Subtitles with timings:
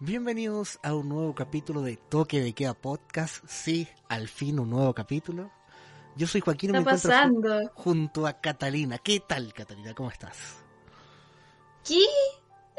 [0.00, 3.44] Bienvenidos a un nuevo capítulo de Toque de Queda Podcast.
[3.48, 5.50] Sí, al fin un nuevo capítulo.
[6.14, 7.68] Yo soy Joaquín y me encuentro pasando?
[7.74, 8.98] junto a Catalina.
[8.98, 9.94] ¿Qué tal, Catalina?
[9.94, 10.58] ¿Cómo estás?
[11.80, 12.06] Aquí,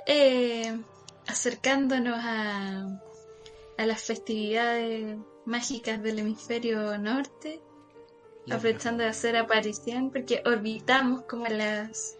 [0.05, 0.79] eh,
[1.27, 2.87] acercándonos a,
[3.77, 7.59] a las festividades mágicas del hemisferio norte,
[8.45, 12.15] La aprovechando de hacer aparición, porque orbitamos como las,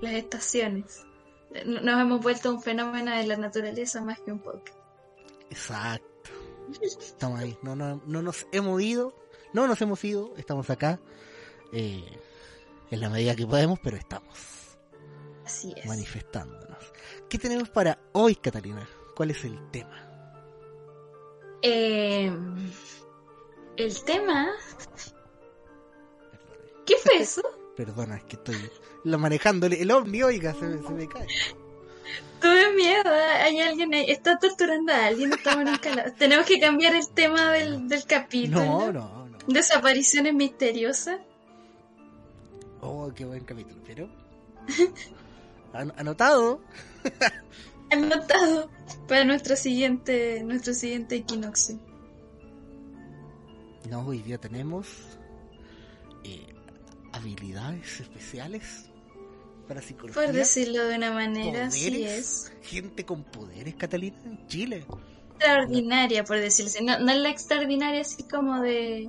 [0.00, 1.06] las estaciones.
[1.66, 4.76] Nos hemos vuelto un fenómeno de la naturaleza más que un podcast.
[5.50, 6.30] Exacto.
[6.80, 7.56] Estamos ahí.
[7.62, 9.14] No, no, no nos hemos ido.
[9.52, 10.32] No nos hemos ido.
[10.36, 10.98] Estamos acá.
[11.72, 12.04] eh,
[12.90, 14.38] en la medida que podemos, pero estamos
[15.44, 15.86] Así es.
[15.86, 16.92] manifestándonos.
[17.28, 18.88] ¿Qué tenemos para hoy, Catalina?
[19.16, 20.00] ¿Cuál es el tema?
[21.62, 22.30] Eh,
[23.76, 24.48] el tema...
[26.86, 27.42] ¿Qué fue eso?
[27.76, 28.56] Perdona, es que estoy
[29.04, 31.26] lo manejando el, ovni, oiga, se, me- se me cae.
[32.40, 36.60] Tuve miedo, hay alguien ahí, está torturando a alguien, estamos en un cala- Tenemos que
[36.60, 38.64] cambiar el tema del, del capítulo.
[38.64, 39.38] No, no, no.
[39.48, 41.18] Desapariciones misteriosas.
[42.80, 44.08] Oh, qué buen capítulo, pero.
[45.72, 46.60] An- anotado.
[47.90, 48.70] Anotado
[49.08, 51.78] para nuestro siguiente, nuestro siguiente equinoccio.
[53.90, 54.86] No, hoy día tenemos
[56.24, 56.54] eh,
[57.14, 58.90] habilidades especiales
[59.68, 60.22] para psicología.
[60.24, 62.52] Por decirlo de una manera, poderes, es.
[62.62, 64.84] Gente con poderes, Catalina, en Chile.
[65.36, 66.84] Extraordinaria, por decirlo así.
[66.84, 69.08] No, no es la extraordinaria así como de...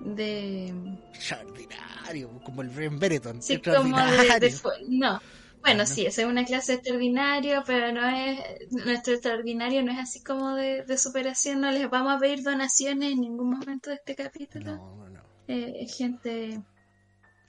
[0.00, 0.72] de
[1.14, 3.42] Extraordinario, como el Bren Bereton.
[3.42, 4.54] sí, como de,
[4.88, 5.20] No.
[5.62, 5.86] Bueno, Ah, no.
[5.86, 8.38] sí, esa es una clase extraordinaria, pero no es...
[8.70, 11.60] Nuestro extraordinario no es así como de, de superación.
[11.60, 14.76] No les vamos a pedir donaciones en ningún momento de este capítulo.
[14.76, 15.20] No, no, no.
[15.48, 16.62] Eh, gente...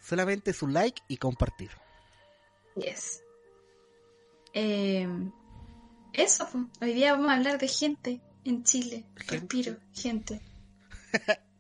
[0.02, 1.72] Solamente su like y compartir.
[2.76, 3.24] Yes.
[4.54, 5.08] Eh,
[6.14, 6.50] eso,
[6.82, 9.06] hoy día vamos a hablar de gente en Chile.
[9.16, 9.38] Gente.
[9.38, 10.42] Respiro, gente.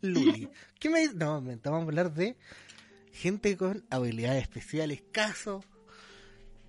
[0.00, 0.48] Luli.
[0.80, 1.14] ¿Qué me dice?
[1.14, 2.36] No, vamos a hablar de
[3.12, 5.64] gente con habilidades especiales, casos.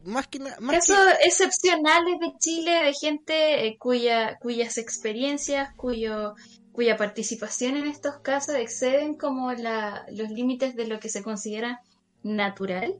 [0.03, 0.57] Más que nada.
[0.57, 6.35] Casos excepcionales de Chile, de gente eh, cuya, cuyas experiencias, cuyo,
[6.73, 11.81] cuya participación en estos casos exceden como la, los límites de lo que se considera
[12.23, 12.95] natural.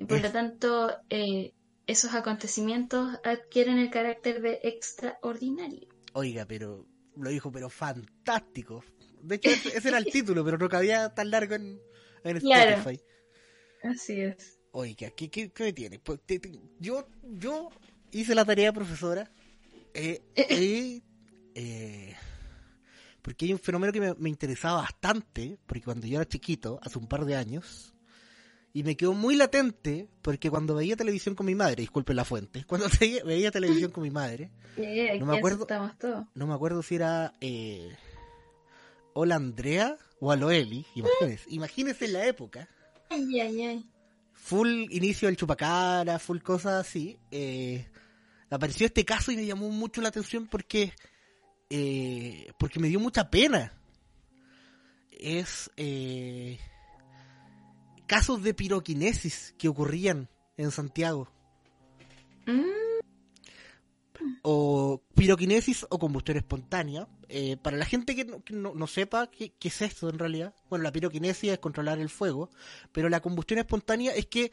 [0.00, 1.52] Y por lo tanto, eh,
[1.86, 5.88] esos acontecimientos adquieren el carácter de extraordinario.
[6.14, 6.86] oiga, pero.
[7.16, 8.84] Lo dijo, pero fantástico.
[9.22, 11.80] De hecho, ese, ese era el título, pero no cabía tan largo en,
[12.24, 12.72] en Claro.
[12.72, 13.00] Spotify.
[13.82, 14.58] Así es.
[14.72, 15.98] Oiga, ¿qué, qué, qué me tiene?
[16.00, 17.70] Pues, te- te- yo, yo
[18.10, 19.30] hice la tarea, profesora.
[19.94, 20.20] eh,
[20.50, 21.02] y,
[21.54, 22.16] eh,
[23.24, 26.98] porque hay un fenómeno que me, me interesaba bastante, porque cuando yo era chiquito, hace
[26.98, 27.94] un par de años,
[28.74, 32.64] y me quedó muy latente, porque cuando veía televisión con mi madre, disculpe la fuente,
[32.68, 35.66] cuando veía, veía televisión con mi madre, Eh, No me acuerdo.
[36.34, 37.96] no me acuerdo si era eh,
[39.14, 42.68] Hola Andrea o Aloeli, imagínense, imagínense en la época,
[43.08, 43.86] Ay, ay, ay.
[44.32, 47.86] full inicio del chupacara, full cosas así, eh,
[48.50, 50.92] apareció este caso y me llamó mucho la atención porque
[51.76, 53.72] eh, porque me dio mucha pena.
[55.10, 56.58] Es eh,
[58.06, 61.28] casos de piroquinesis que ocurrían en Santiago.
[62.46, 63.00] Mm,
[64.42, 67.08] o piroquinesis o combustión espontánea.
[67.28, 70.18] Eh, para la gente que, no, que no- no sepa qué, qué es esto en
[70.18, 72.50] realidad, bueno, la piroquinesis es controlar el fuego,
[72.92, 74.52] pero la combustión espontánea es que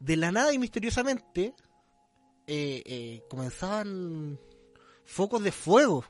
[0.00, 1.54] de la nada y misteriosamente
[2.48, 4.38] eh, eh, comenzaban
[5.04, 6.04] focos de fuego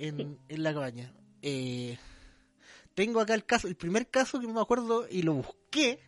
[0.00, 1.14] en, la cabaña.
[1.42, 1.98] Eh,
[2.94, 6.00] tengo acá el caso, el primer caso que me acuerdo y lo busqué.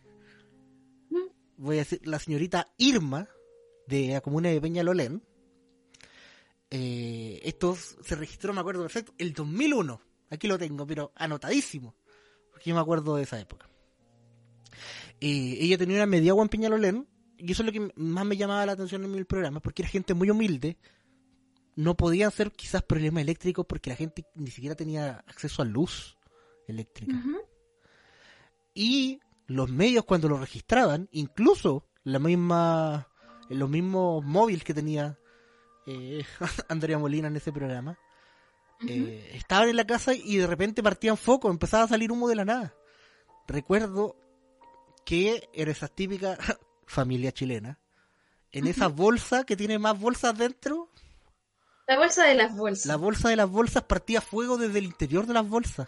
[1.57, 3.29] Voy a decir, la señorita Irma,
[3.87, 5.23] de la comuna de Peñalolén.
[6.69, 10.01] Eh, esto se registró, me acuerdo perfecto, el 2001.
[10.31, 11.95] Aquí lo tengo, pero anotadísimo.
[12.51, 13.69] Porque yo me acuerdo de esa época.
[15.21, 17.07] Eh, ella tenía una media agua en Peñalolén.
[17.37, 19.59] Y eso es lo que más me llamaba la atención en el programa.
[19.59, 20.77] Porque era gente muy humilde.
[21.75, 26.17] No podían ser quizás problemas eléctricos porque la gente ni siquiera tenía acceso a luz
[26.67, 27.21] eléctrica.
[28.73, 33.07] Y los medios cuando lo registraban, incluso la misma,
[33.49, 35.17] los mismos móviles que tenía
[35.85, 36.23] eh,
[36.69, 37.97] Andrea Molina en ese programa,
[38.87, 42.35] eh, estaban en la casa y de repente partían focos, empezaba a salir humo de
[42.35, 42.73] la nada.
[43.47, 44.15] Recuerdo
[45.05, 46.37] que era esa típica
[46.85, 47.79] familia chilena,
[48.51, 50.89] en esa bolsa que tiene más bolsas dentro,
[51.87, 52.85] La bolsa de las bolsas.
[52.85, 55.87] la bolsa de las bolsas partía fuego desde el interior de las bolsas.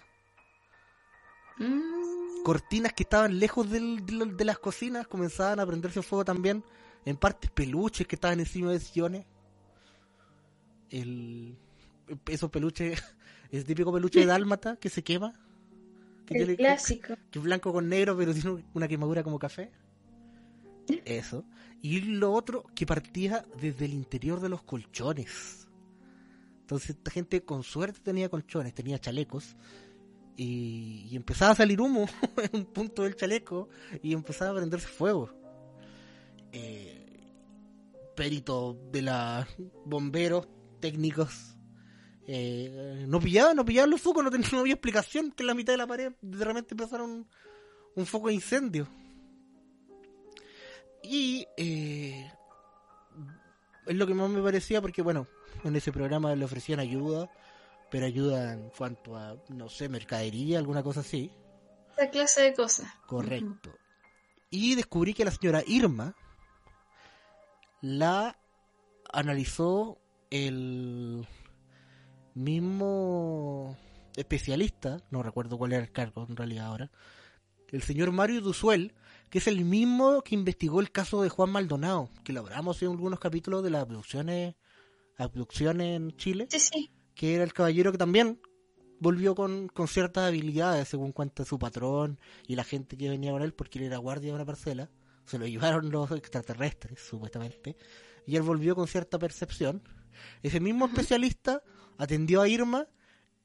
[1.57, 6.25] Mm, cortinas que estaban lejos del- de, la- de las cocinas comenzaban a prenderse fuego
[6.25, 6.63] también.
[7.05, 9.25] En partes peluches que estaban encima de sillones.
[10.89, 11.57] el
[12.27, 13.01] esos peluches,
[13.51, 15.33] ese típico peluche de dálmata que se quema.
[16.25, 17.15] Que el clásico.
[17.31, 19.71] Que, es blanco con negro, pero tiene una quemadura como café.
[21.05, 21.43] Eso.
[21.81, 25.67] Y lo otro, que partía desde el interior de los colchones.
[26.65, 29.55] Entonces, esta gente con suerte tenía colchones, tenía chalecos.
[30.35, 32.09] Y, y empezaba a salir humo
[32.51, 33.69] en un punto del chaleco
[34.01, 35.29] y empezaba a prenderse fuego.
[36.51, 37.05] Eh,
[38.15, 39.47] peritos de la
[39.85, 40.47] bomberos
[40.79, 41.55] técnicos
[42.25, 45.53] eh, no pillaban, no pillaban los focos, no, tenía, no había explicación que en la
[45.53, 47.27] mitad de la pared de repente empezaron
[47.95, 48.87] un foco de incendio.
[51.03, 52.31] Y eh,
[53.85, 55.27] es lo que más me parecía porque, bueno,
[55.63, 57.29] en ese programa le ofrecían ayuda,
[57.89, 61.31] pero ayuda en cuanto a, no sé, mercadería, alguna cosa así.
[61.93, 62.91] Esa clase de cosas.
[63.07, 63.71] Correcto.
[64.49, 66.15] Y descubrí que la señora Irma
[67.81, 68.37] la
[69.11, 69.99] analizó
[70.29, 71.27] el
[72.33, 73.77] mismo
[74.15, 76.91] especialista, no recuerdo cuál era el cargo en realidad ahora,
[77.71, 78.93] el señor Mario Dusuel,
[79.29, 82.91] que es el mismo que investigó el caso de Juan Maldonado, que lo hablamos en
[82.91, 84.55] algunos capítulos de las abducciones,
[85.17, 86.47] abducciones en Chile,
[87.13, 88.39] que era el caballero que también
[88.99, 93.41] volvió con, con ciertas habilidades, según cuenta su patrón y la gente que venía con
[93.41, 94.89] él, porque él era guardia de una parcela,
[95.25, 97.75] se lo llevaron los extraterrestres, supuestamente,
[98.25, 99.81] y él volvió con cierta percepción.
[100.43, 101.61] Ese mismo especialista
[101.97, 102.87] atendió a Irma,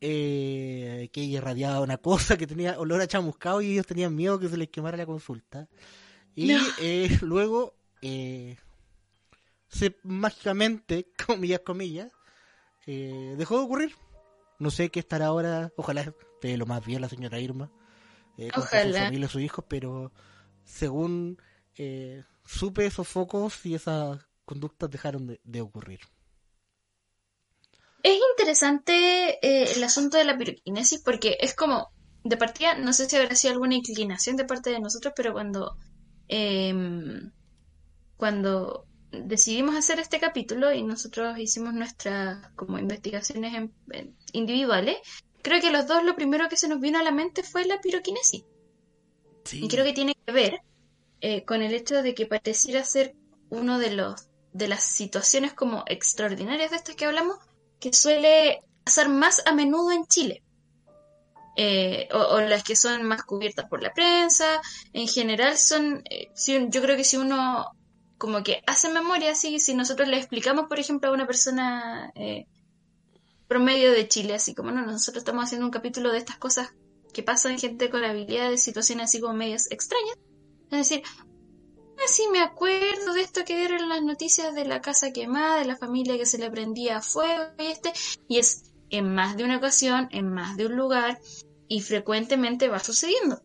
[0.01, 4.39] eh, que ella irradiaba una cosa que tenía olor a chamuscado y ellos tenían miedo
[4.39, 5.69] que se les quemara la consulta.
[6.35, 8.57] Y eh, luego, eh,
[9.71, 12.13] se mágicamente, comillas, comillas,
[12.87, 13.97] eh, dejó de ocurrir.
[14.59, 17.71] No sé qué estará ahora, ojalá esté lo más bien la señora Irma,
[18.53, 20.13] con su familia y sus hijos, pero
[20.65, 21.39] según
[22.45, 26.01] supe esos focos y esas conductas dejaron de ocurrir.
[28.03, 31.91] Es interesante eh, el asunto de la piroquinesis porque es como,
[32.25, 35.77] de partida, no sé si habrá sido alguna inclinación de parte de nosotros, pero cuando,
[36.29, 37.31] em,
[38.17, 43.71] cuando decidimos hacer este capítulo y nosotros hicimos nuestras como investigaciones
[44.33, 44.97] individuales,
[45.43, 47.81] creo que los dos lo primero que se nos vino a la mente fue la
[47.81, 48.45] piroquinesis.
[49.53, 50.61] Y creo que tiene que ver
[51.21, 53.15] eh, con el hecho de que pareciera ser
[53.49, 57.37] uno de los de las situaciones como extraordinarias de estas que hablamos
[57.79, 60.43] que suele pasar más a menudo en Chile.
[61.57, 64.61] Eh, o, las que son más cubiertas por la prensa,
[64.93, 67.67] en general son, eh, si, yo creo que si uno
[68.21, 72.47] como que hace memoria, así, si nosotros le explicamos, por ejemplo, a una persona eh,
[73.49, 76.75] promedio de Chile, así como no, nosotros estamos haciendo un capítulo de estas cosas
[77.15, 80.19] que pasan gente con habilidades, situaciones así como medias extrañas,
[80.71, 81.03] es decir,
[82.07, 85.79] sí me acuerdo de esto que dieron las noticias de la casa quemada, de la
[85.79, 87.93] familia que se le prendía fuego y este,
[88.29, 91.21] y es en más de una ocasión, en más de un lugar,
[91.69, 93.41] y frecuentemente va sucediendo.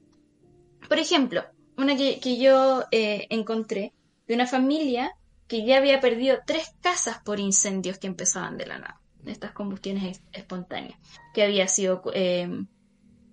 [0.89, 1.44] Por ejemplo,
[1.78, 3.94] una que, yo eh, encontré
[4.27, 5.16] de una familia
[5.48, 10.22] que ya había perdido tres casas por incendios que empezaban de la nada, estas combustiones
[10.31, 10.98] espontáneas,
[11.33, 12.50] que había sido eh,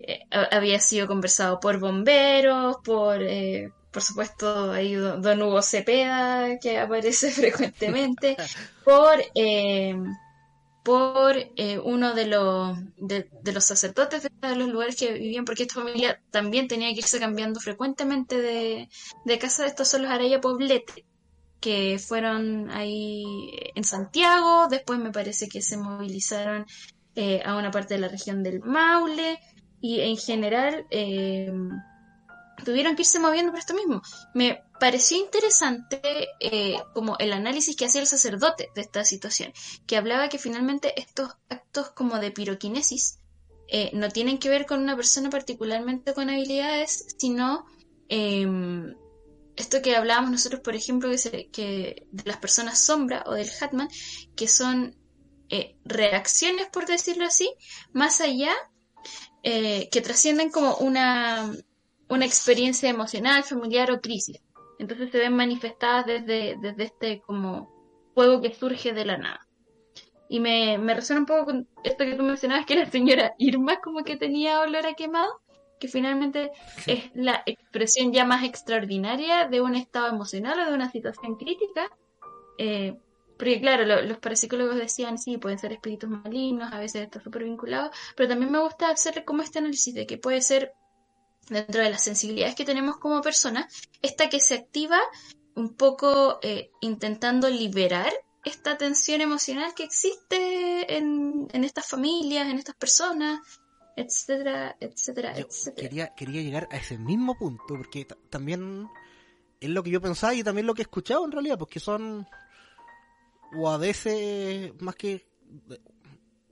[0.00, 3.22] eh, había sido conversado por bomberos, por
[3.92, 8.36] por supuesto, hay Don Hugo Cepeda, que aparece frecuentemente,
[8.84, 9.94] por, eh,
[10.82, 15.76] por eh, uno de los, de, los sacerdotes de los lugares que vivían, porque esta
[15.76, 18.88] familia también tenía que irse cambiando frecuentemente de,
[19.24, 19.66] de casa.
[19.66, 21.04] Estos son los Araya Poblete,
[21.60, 26.66] que fueron ahí en Santiago, después me parece que se movilizaron
[27.14, 29.38] eh, a una parte de la región del Maule,
[29.80, 30.86] y en general
[32.64, 34.00] tuvieron que irse moviendo por esto mismo.
[34.34, 36.00] Me pareció interesante
[36.40, 39.52] eh, como el análisis que hacía el sacerdote de esta situación,
[39.86, 43.20] que hablaba que finalmente estos actos como de piroquinesis
[43.68, 47.64] eh, no tienen que ver con una persona particularmente con habilidades, sino
[48.08, 48.96] em,
[49.54, 53.88] esto que hablábamos nosotros, por ejemplo, que, que de las personas sombra o del Hatman,
[54.34, 54.96] que son
[55.48, 57.48] eh, reacciones, por decirlo así,
[57.92, 58.52] más allá,
[59.44, 61.52] que trascienden como una,
[62.08, 64.40] una experiencia emocional, familiar o crisis.
[64.82, 67.70] Entonces se ven manifestadas desde, desde este como
[68.14, 69.46] juego que surge de la nada.
[70.28, 73.80] Y me, me resuena un poco con esto que tú mencionabas, que la señora Irma
[73.80, 75.40] como que tenía olor a quemado,
[75.78, 76.50] que finalmente
[76.86, 81.88] es la expresión ya más extraordinaria de un estado emocional o de una situación crítica.
[82.58, 82.96] Eh,
[83.38, 87.92] porque claro, los parapsicólogos decían, sí, pueden ser espíritus malignos, a veces está súper vinculado,
[88.16, 90.72] pero también me gusta hacer como este análisis de que puede ser
[91.48, 95.00] dentro de las sensibilidades que tenemos como personas, esta que se activa
[95.54, 98.12] un poco eh, intentando liberar
[98.44, 103.40] esta tensión emocional que existe en, en estas familias, en estas personas,
[103.96, 105.88] etcétera, etcétera, Yo etcétera.
[105.88, 108.88] quería, quería llegar a ese mismo punto, porque ta- también
[109.60, 112.26] es lo que yo pensaba y también lo que he escuchado en realidad, porque son,
[113.54, 115.28] o a veces, más que,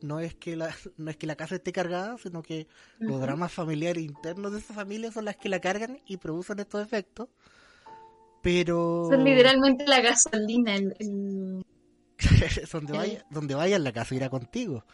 [0.03, 2.67] no es que la, no es que la casa esté cargada, sino que
[2.99, 6.83] los dramas familiares internos de esa familia son las que la cargan y producen estos
[6.85, 7.29] efectos.
[8.43, 11.65] Pero Son literalmente la gasolina, el, el-
[12.73, 14.85] donde vaya, donde vaya la casa irá contigo.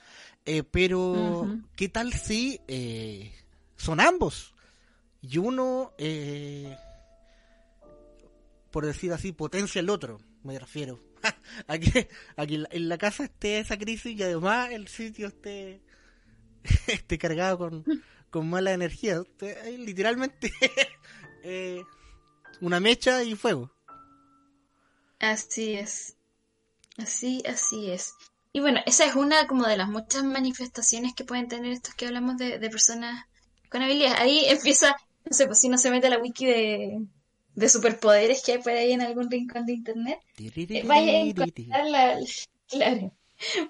[0.45, 1.49] Eh, pero.
[1.77, 3.33] ¿qué tal si eh,
[3.77, 4.55] son ambos?
[5.23, 6.77] Y uno, eh,
[8.71, 11.01] por decir así, potencia el otro, me refiero.
[11.67, 15.81] A que, a que en la- casa esté esa crisis y además el sitio esté,
[16.89, 17.85] esté cargado con,
[18.31, 19.23] con mala energía.
[19.65, 20.53] Hay literalmente
[21.45, 21.83] eh,
[22.61, 23.71] una mecha y fuego.
[25.21, 26.17] Así es.
[26.99, 28.15] Así, así es.
[28.53, 32.07] Y bueno, esa es una como de las muchas manifestaciones que pueden tener estos que
[32.07, 33.27] hablamos de, de personas
[33.71, 34.21] con habilidades.
[34.21, 37.07] Ahí empieza, no sé, pues si no se mete a la wiki de,
[37.57, 40.19] de superpoderes que hay por ahí en algún rincón de internet,
[40.79, 41.21] eh, vaya a
[41.73, 42.19] encontrar la,
[42.69, 43.13] claro,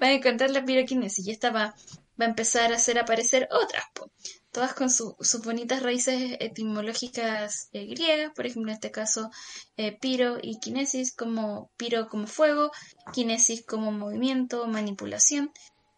[0.00, 1.74] vaya a encontrar la piroquinesis y esta va,
[2.20, 4.10] va a empezar a hacer aparecer otras, po.
[4.52, 9.30] todas con su- sus bonitas raíces etimológicas eh, griegas, por ejemplo, en este caso,
[9.76, 12.70] eh, piro y kinesis, como piro como fuego,
[13.12, 15.50] kinesis como movimiento, manipulación.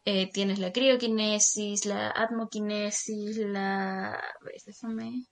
[0.04, 4.18] Eh, tienes la crioquinesis, la atmoquinesis, la...
[4.66, 5.24] déjame,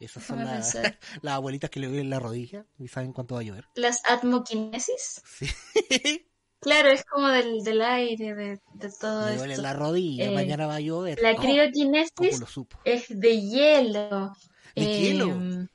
[0.00, 0.74] Esas son las,
[1.22, 3.66] las abuelitas que le duelen la rodilla y saben cuánto va a llover.
[3.74, 5.22] Las atmoquinesis.
[5.24, 5.46] Sí.
[6.60, 9.62] Claro, es como del, del aire, de, de todo Me duele esto.
[9.62, 11.20] la rodilla, Eh, mañana va a llover.
[11.22, 12.80] La Oh, ¿Cómo crioquinesis supo?
[12.84, 14.32] es de hielo.
[14.74, 15.26] ¿De hielo?
[15.26, 15.68] Em,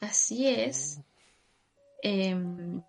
[0.00, 1.00] Así es.
[2.02, 2.82] Em,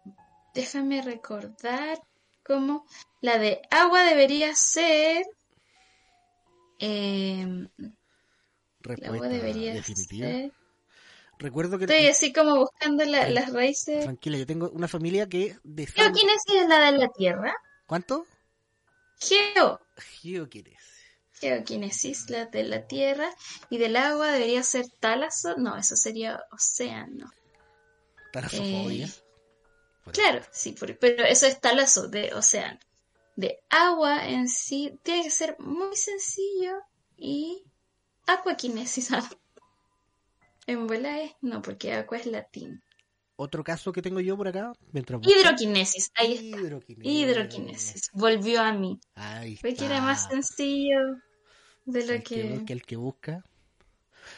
[0.53, 2.01] déjame recordar
[2.45, 2.85] cómo
[3.21, 5.25] la de agua debería ser.
[8.85, 10.27] Respuesta definitiva.
[10.27, 10.51] ser.
[11.37, 11.85] Recuerdo que...
[11.85, 14.03] Estoy así como buscando la- las raíces.
[14.05, 15.57] Tranquila, yo tengo una familia que...
[15.63, 17.53] De Geoquinesis es la de la tierra.
[17.87, 18.25] ¿Cuánto?
[19.19, 19.81] Geo.
[20.21, 20.79] Geoquinesis.
[21.33, 23.29] Geoquinesis, la de la tierra.
[23.69, 25.55] Y del agua debería ser talazo.
[25.57, 27.31] No, eso sería océano.
[28.31, 29.07] Talasofobia.
[29.07, 29.11] Eh,
[30.11, 32.79] Claro, sí, pero eso es talazo de océano.
[33.35, 36.77] De agua en sí tiene que ser muy sencillo
[37.17, 37.63] y
[38.27, 39.09] aquaquinesis.
[40.67, 42.81] En bola es no, porque agua es latín.
[43.37, 46.57] Otro caso que tengo yo por acá, mientras Hidroquinesis, ahí está.
[46.61, 47.11] Hidroquinesis.
[47.13, 48.99] Hidroquinesis, volvió a mí.
[49.15, 50.05] Ahí Fue que era está.
[50.07, 50.97] más sencillo
[51.85, 52.73] de lo El que, que...
[52.73, 53.43] el que busca.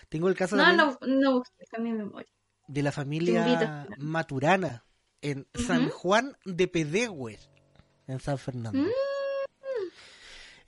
[0.10, 2.28] Tengo el caso No, también no, no busqué con mi memoria.
[2.68, 3.88] de la familia.
[4.00, 4.84] Maturana
[5.22, 5.90] en San.
[5.90, 7.40] Juan de Pedehue,
[8.08, 8.80] en San Fernando.
[8.80, 8.90] Mm.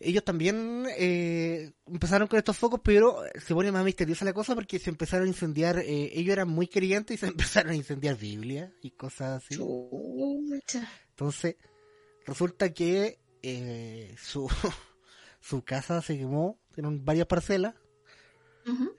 [0.01, 4.79] Ellos también eh, empezaron con estos focos, pero se pone más misteriosa la cosa porque
[4.79, 5.79] se empezaron a incendiar.
[5.79, 7.27] eh, ellos eran muy creyentes y se
[7.63, 9.55] empezaron a incendiar Biblia y cosas así.
[11.09, 11.57] Entonces,
[12.25, 14.49] resulta que eh, su,
[15.41, 17.75] su casa se quemó, tienen varias parcelas,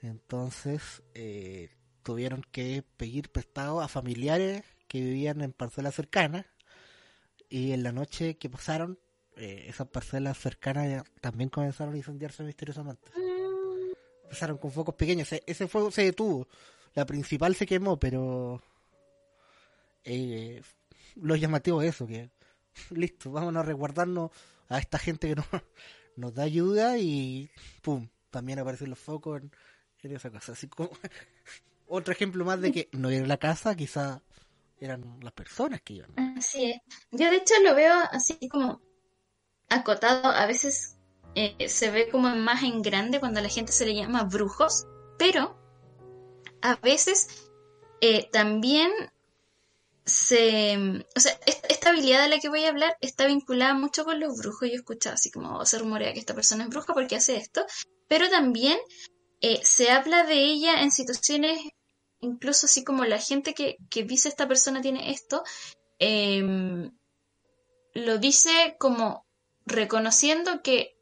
[0.01, 1.01] entonces
[2.03, 6.45] tuvieron que pedir prestado a familiares que vivían en parcelas cercanas
[7.51, 8.97] y en la noche que pasaron,
[9.37, 13.09] eh, esas parcelas cercanas ya también comenzaron a incendiarse misteriosamente.
[13.15, 13.91] Mm,
[14.23, 16.47] Empezaron con focos pequeños, ese, fuego se detuvo,
[16.93, 18.61] la principal se quemó, pero
[20.03, 20.61] eh,
[21.15, 22.29] lo llamativo es eso, que
[22.91, 24.31] listo, vámonos a resguardarnos
[24.69, 25.45] a esta gente que nos,
[26.15, 27.49] nos da ayuda y
[27.81, 29.51] pum, también aparecen los focos en,
[30.03, 30.53] en esa casa.
[30.53, 30.91] Así como
[31.87, 34.21] otro ejemplo más de que no era la casa, quizá
[34.79, 36.11] eran las personas que iban.
[36.37, 36.81] Así es.
[37.11, 38.81] Yo de hecho lo veo así como
[39.71, 40.29] acotado.
[40.29, 40.97] A veces
[41.35, 44.85] eh, se ve como más en grande cuando a la gente se le llama brujos,
[45.17, 45.57] pero
[46.61, 47.49] a veces
[48.01, 48.91] eh, también
[50.05, 51.05] se...
[51.15, 54.37] O sea, esta, habilidad de la que voy a hablar está vinculada mucho con los
[54.37, 54.69] brujos.
[54.69, 57.35] Yo he escuchado así como "Oh, se rumorea que esta persona es bruja porque hace
[57.37, 57.65] esto,
[58.07, 58.77] pero también
[59.41, 61.59] eh, se habla de ella en situaciones
[62.21, 65.43] incluso así como la gente que, que dice esta persona tiene esto,
[65.99, 66.91] em,
[67.93, 69.25] lo dice como
[69.71, 70.95] reconociendo que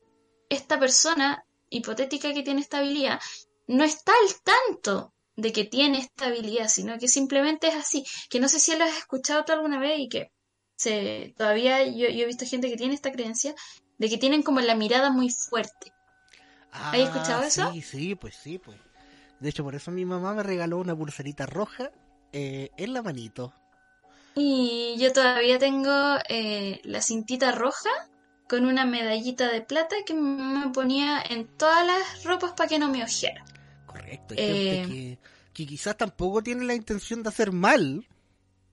[0.49, 3.19] esta persona hipotética que tiene esta habilidad
[3.67, 8.39] no está al tanto de que tiene esta habilidad, sino que simplemente es así, que
[8.39, 10.31] no sé si lo has escuchado tú alguna vez y que
[10.75, 13.53] se, todavía yo, yo he visto gente que tiene esta creencia
[13.97, 15.93] de que tienen como la mirada muy fuerte.
[16.71, 17.71] Ah, ¿Has escuchado eso?
[17.71, 18.77] Sí, sí, pues sí, pues.
[19.39, 21.91] De hecho, por eso mi mamá me regaló una pulserita roja
[22.31, 23.53] eh, en la manito.
[24.35, 25.91] Y yo todavía tengo
[26.27, 27.89] eh, la cintita roja
[28.49, 32.89] con una medallita de plata que me ponía en todas las ropas para que no
[32.89, 33.45] me ojeara.
[33.85, 35.19] Correcto, hay gente Eh, que,
[35.53, 38.07] que quizás tampoco tiene la intención de hacer mal.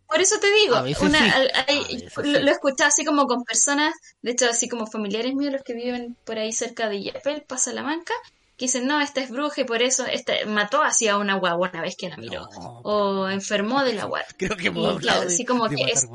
[0.09, 1.31] Por eso te digo, una, sí.
[1.35, 3.93] al- hay- lo, lo he escuchado así como con personas,
[4.23, 7.73] de hecho así como familiares míos, los que viven por ahí cerca de Yapel, pasa
[7.73, 8.15] la manca,
[8.57, 11.71] que dicen, no, esta es bruja y por eso esta mató así a una guagua
[11.73, 14.27] una vez que la miró, No, o enfermó de la guagua.
[14.39, 16.07] Creo que y claro, así como de que es-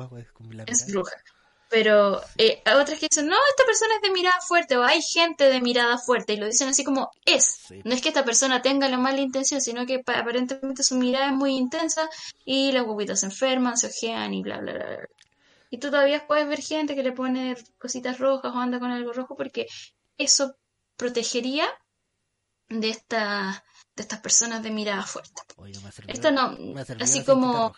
[0.51, 1.12] la es bruja.
[1.72, 5.01] Pero eh, hay otras que dicen, no, esta persona es de mirada fuerte, o hay
[5.01, 7.62] gente de mirada fuerte, y lo dicen así como es.
[7.86, 11.28] No es que esta persona tenga la mala intención, sino que pa- aparentemente su mirada
[11.28, 12.10] es muy intensa
[12.44, 15.08] y las guaguitas se enferman, se ojean y bla, bla, bla, bla.
[15.70, 19.13] Y tú todavía puedes ver gente que le pone cositas rojas o anda con algo
[19.13, 19.66] rojo porque
[20.18, 20.58] eso
[20.98, 21.66] protegería
[22.68, 23.63] de, esta,
[23.96, 25.42] de estas personas de mirada fuerte.
[25.56, 27.74] Oye, me ha servido- Esto no, me así como...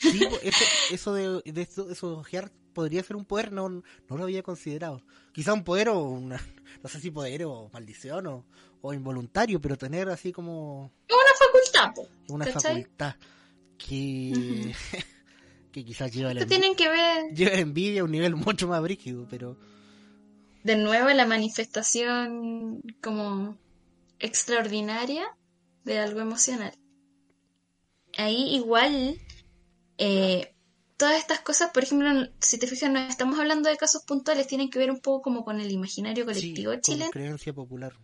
[0.00, 3.82] Sí, eso, eso de, eso de ojear podría ser un poder, no, no
[4.16, 5.02] lo había considerado.
[5.32, 6.40] Quizá un poder o una,
[6.82, 8.44] no sé si poder o maldición o,
[8.82, 12.08] o involuntario, pero tener así como Una facultad, po.
[12.32, 12.84] una ¿Cachai?
[12.84, 13.16] facultad
[13.76, 14.72] que,
[15.72, 19.26] que quizás lleva la tienen que ver lleva envidia a un nivel mucho más brígido,
[19.28, 19.56] pero
[20.62, 23.58] de nuevo la manifestación como
[24.20, 25.26] extraordinaria
[25.82, 26.78] de algo emocional.
[28.16, 29.18] Ahí igual,
[29.98, 30.54] eh,
[30.98, 34.68] todas estas cosas, por ejemplo, si te fijas, no estamos hablando de casos puntuales, tienen
[34.68, 37.10] que ver un poco como con el imaginario colectivo sí, chileno.
[37.10, 37.94] creencia popular.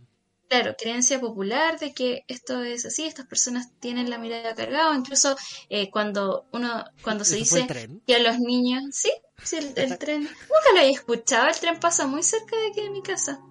[0.47, 5.35] Claro, creencia popular de que esto es así, estas personas tienen la mirada cargada, incluso
[5.69, 7.67] eh, cuando uno, cuando se dice
[8.07, 9.11] que a los niños, sí,
[9.43, 12.81] sí, el, el tren, nunca lo había escuchado, el tren pasa muy cerca de aquí
[12.81, 13.41] de mi casa.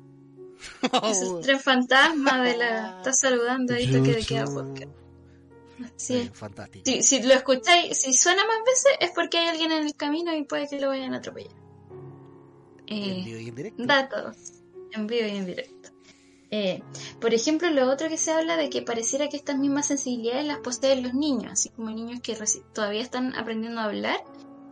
[1.11, 2.97] Es el tren fantasma de la.
[2.99, 5.04] Está saludando ahí, toque de queda podcast.
[5.97, 6.11] Es.
[6.11, 6.85] Eh, fantástico.
[6.87, 10.35] Si, si lo escucháis, si suena más veces, es porque hay alguien en el camino
[10.35, 11.53] y puede que lo vayan a atropellar.
[12.87, 13.85] En Eh, vivo y en directo.
[13.85, 14.37] datos
[14.93, 15.91] en vivo y en directo.
[16.51, 16.83] Eh,
[17.21, 20.59] por ejemplo, lo otro que se habla de que pareciera que estas mismas sensibilidades las
[20.59, 22.37] poseen los niños, así como niños que
[22.73, 24.23] todavía están aprendiendo a hablar.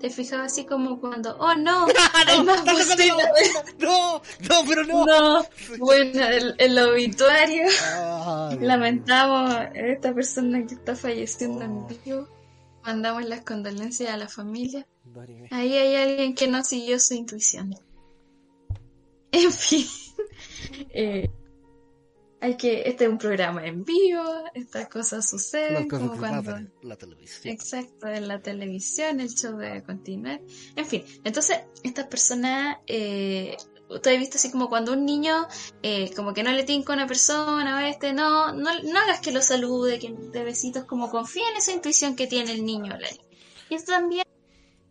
[0.03, 1.87] Te fijas así como cuando, oh no,
[2.27, 3.53] hay más posibilidades.
[3.79, 5.07] No, no, pero no.
[5.07, 5.47] No,
[5.79, 7.63] bueno, el, el obituario.
[7.95, 11.63] Ay, Lamentamos a esta persona que está falleciendo Oh.
[11.63, 12.29] en vivo.
[12.85, 14.87] Mandamos las condolencias a la familia.
[15.05, 15.23] no.
[15.53, 17.73] Ahí hay alguien que no siguió su intuición.
[19.31, 19.87] En fin.
[20.91, 21.31] eh,
[22.43, 22.83] hay que.
[22.87, 24.25] Este es un programa en vivo.
[24.53, 25.89] Estas cosas suceden.
[25.89, 26.59] cosas Como cuando.
[26.83, 27.55] la televisión.
[27.55, 30.41] Exacto, en la televisión, el show debe continuar.
[30.75, 33.57] En fin, entonces, estas personas, eh,
[33.89, 35.47] has visto así como cuando un niño,
[35.83, 39.21] eh, como que no le tinca a una persona o este, no, no, no hagas
[39.21, 42.93] que lo salude, que de besitos, como confía en esa intuición que tiene el niño
[42.95, 43.25] o la niña.
[43.71, 44.27] Y esto también,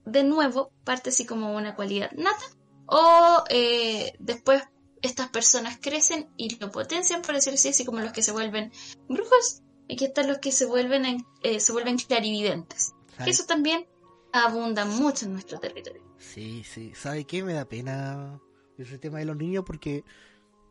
[0.05, 2.45] de nuevo, parte así como una cualidad nata,
[2.85, 4.63] o eh, después
[5.01, 8.71] estas personas crecen y lo potencian, por decirlo así, así como los que se vuelven
[9.09, 12.93] brujos, y que están los que se vuelven, en- eh, se vuelven clarividentes.
[13.25, 13.87] Eso también
[14.31, 16.01] abunda mucho en nuestro territorio.
[16.17, 16.93] Sí, sí.
[16.95, 17.43] ¿Sabe qué?
[17.43, 18.39] Me da pena
[18.77, 20.03] ese tema de los niños porque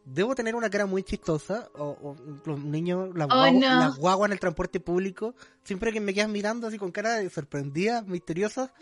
[0.04, 1.68] debo tener una cara muy chistosa.
[1.74, 2.16] O, o
[2.46, 3.80] los niños, las, Oh, guagu- no.
[3.80, 7.28] las guaguas en el transporte público, siempre que me quedan mirando así con cara de
[7.30, 8.72] sorprendida, misteriosa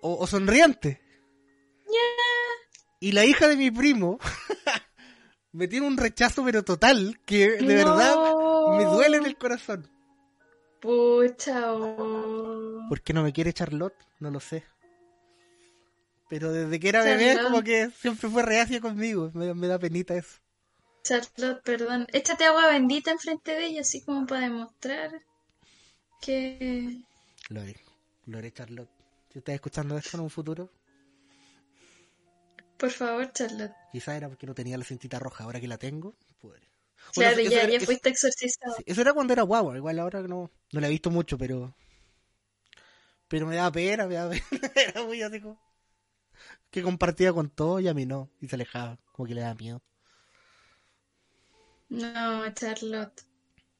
[0.00, 1.02] o, o sonriente.
[3.00, 4.18] Y la hija de mi primo
[5.52, 8.16] me tiene un rechazo pero total que de verdad
[8.76, 9.90] me duele en el corazón.
[10.80, 12.86] Pucha, oh.
[12.88, 13.96] ¿Por qué no me quiere Charlotte?
[14.20, 14.64] No lo sé.
[16.28, 19.30] Pero desde que era bebé, como que siempre fue reacia conmigo.
[19.34, 20.38] Me, me da penita eso.
[21.02, 22.06] Charlotte, perdón.
[22.12, 25.22] Échate agua bendita enfrente de ella, así como para demostrar
[26.20, 27.00] que...
[27.48, 27.76] Lo haré.
[28.26, 28.90] Lo haré, Charlotte.
[29.32, 30.70] Si estás escuchando esto en un futuro,
[32.78, 33.74] Por favor, Charlotte.
[33.92, 35.44] quizá era porque no tenía la cintita roja.
[35.44, 36.14] Ahora que la tengo.
[36.42, 36.64] Bueno,
[37.12, 38.74] Claro, ya, eso- ya fuiste exorcizado.
[38.76, 39.76] sí, Eso era cuando era guagua.
[39.76, 41.74] Igual ahora no, no la he visto mucho, pero.
[43.28, 44.42] Pero me da pena, me da pena.
[44.76, 45.60] Era muy así como.
[46.70, 48.30] Que compartía con todo y a mí no.
[48.40, 48.98] Y se alejaba.
[49.12, 49.82] Como que le da miedo.
[51.90, 53.22] No, Charlotte.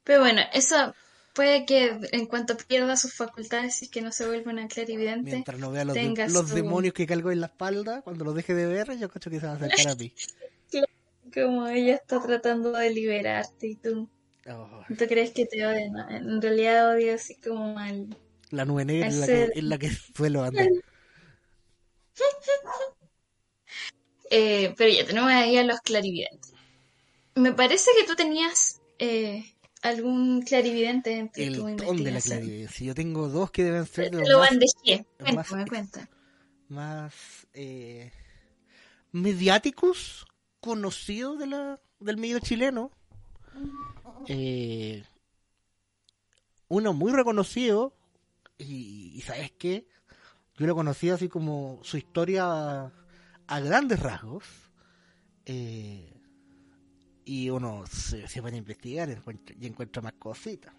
[0.05, 0.95] Pero bueno, eso
[1.35, 5.31] puede que en cuanto pierda sus facultades y que no se vuelva una clarividente.
[5.31, 8.25] Mientras no vea los, de- tenga los su- demonios que cargo en la espalda, cuando
[8.25, 10.13] los deje de ver, yo cacho que se va a acercar a mí.
[11.35, 14.09] Como ella está tratando de liberarte y tú,
[14.51, 16.09] Oh, tú crees que te odia, ¿no?
[16.09, 18.17] En realidad odia así como al...
[18.51, 20.67] la nube negra en la, que, en la que suelo andar.
[24.31, 26.53] Eh, pero ya tenemos ahí a los clarividentes.
[27.35, 29.45] Me parece que tú tenías eh,
[29.83, 32.87] algún clarividente entre El tu don de la clarividencia.
[32.87, 35.07] Yo tengo dos que deben ser de los lo más, bandejé.
[35.35, 36.09] más- Cuéntame, cuenta.
[36.69, 37.15] más,
[37.55, 38.11] eh,
[39.13, 40.27] mediáticos
[40.61, 42.91] conocidos de la, del medio chileno.
[44.27, 45.05] Eh,
[46.69, 47.95] uno muy reconocido
[48.59, 49.87] y, y ¿sabes qué?
[50.57, 52.93] Yo lo conocí así como su historia a,
[53.47, 54.45] a grandes rasgos.
[55.47, 56.18] eh,
[57.29, 60.75] y uno se, se pone a investigar y encuentra, y encuentra más cositas.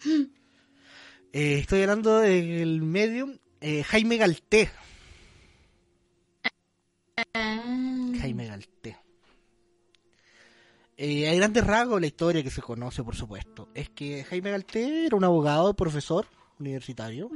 [1.32, 4.70] Eh, estoy hablando del medium eh, Jaime Galté.
[7.34, 8.96] Ah, Jaime Galté.
[10.96, 15.06] Eh, a grandes rasgos la historia que se conoce, por supuesto, es que Jaime Galté
[15.06, 16.26] era un abogado, profesor
[16.58, 17.28] universitario,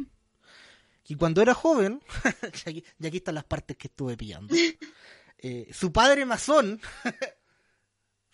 [1.07, 2.01] y cuando era joven,
[2.65, 4.55] y aquí, y aquí están las partes que estuve pillando,
[5.39, 6.81] eh, su padre masón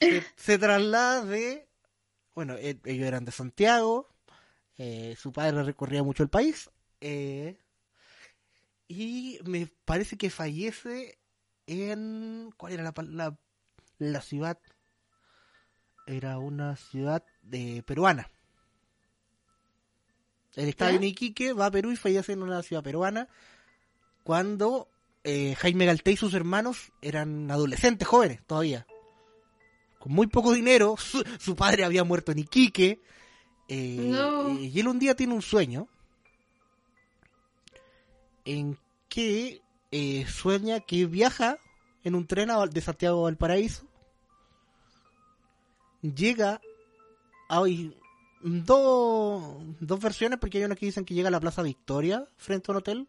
[0.01, 1.69] se, se traslada de,
[2.35, 4.09] bueno, e- ellos eran de Santiago,
[4.79, 7.59] eh, su padre recorría mucho el país, eh,
[8.89, 11.19] y me parece que fallece
[11.67, 13.39] en ¿cuál era la, la,
[13.99, 14.59] la ciudad?
[16.07, 18.31] Era una ciudad de peruana.
[20.55, 20.97] Él estaba ¿Ya?
[20.97, 23.29] en Iquique, va a Perú y fallece en una ciudad peruana
[24.23, 24.89] cuando
[25.25, 28.87] eh, Jaime Galté y sus hermanos eran adolescentes, jóvenes todavía.
[29.99, 33.01] Con muy poco dinero, su, su padre había muerto en Iquique.
[33.69, 34.59] eh, No.
[34.59, 35.89] Y él un día tiene un sueño
[38.45, 38.79] en
[39.09, 41.59] que eh, sueña que viaja
[42.05, 43.85] en un tren de Santiago a Valparaíso.
[46.03, 46.61] Llega
[47.49, 47.63] a
[48.43, 52.71] dos, dos versiones, porque hay unas que dicen que llega a la Plaza Victoria frente
[52.71, 53.09] a un hotel,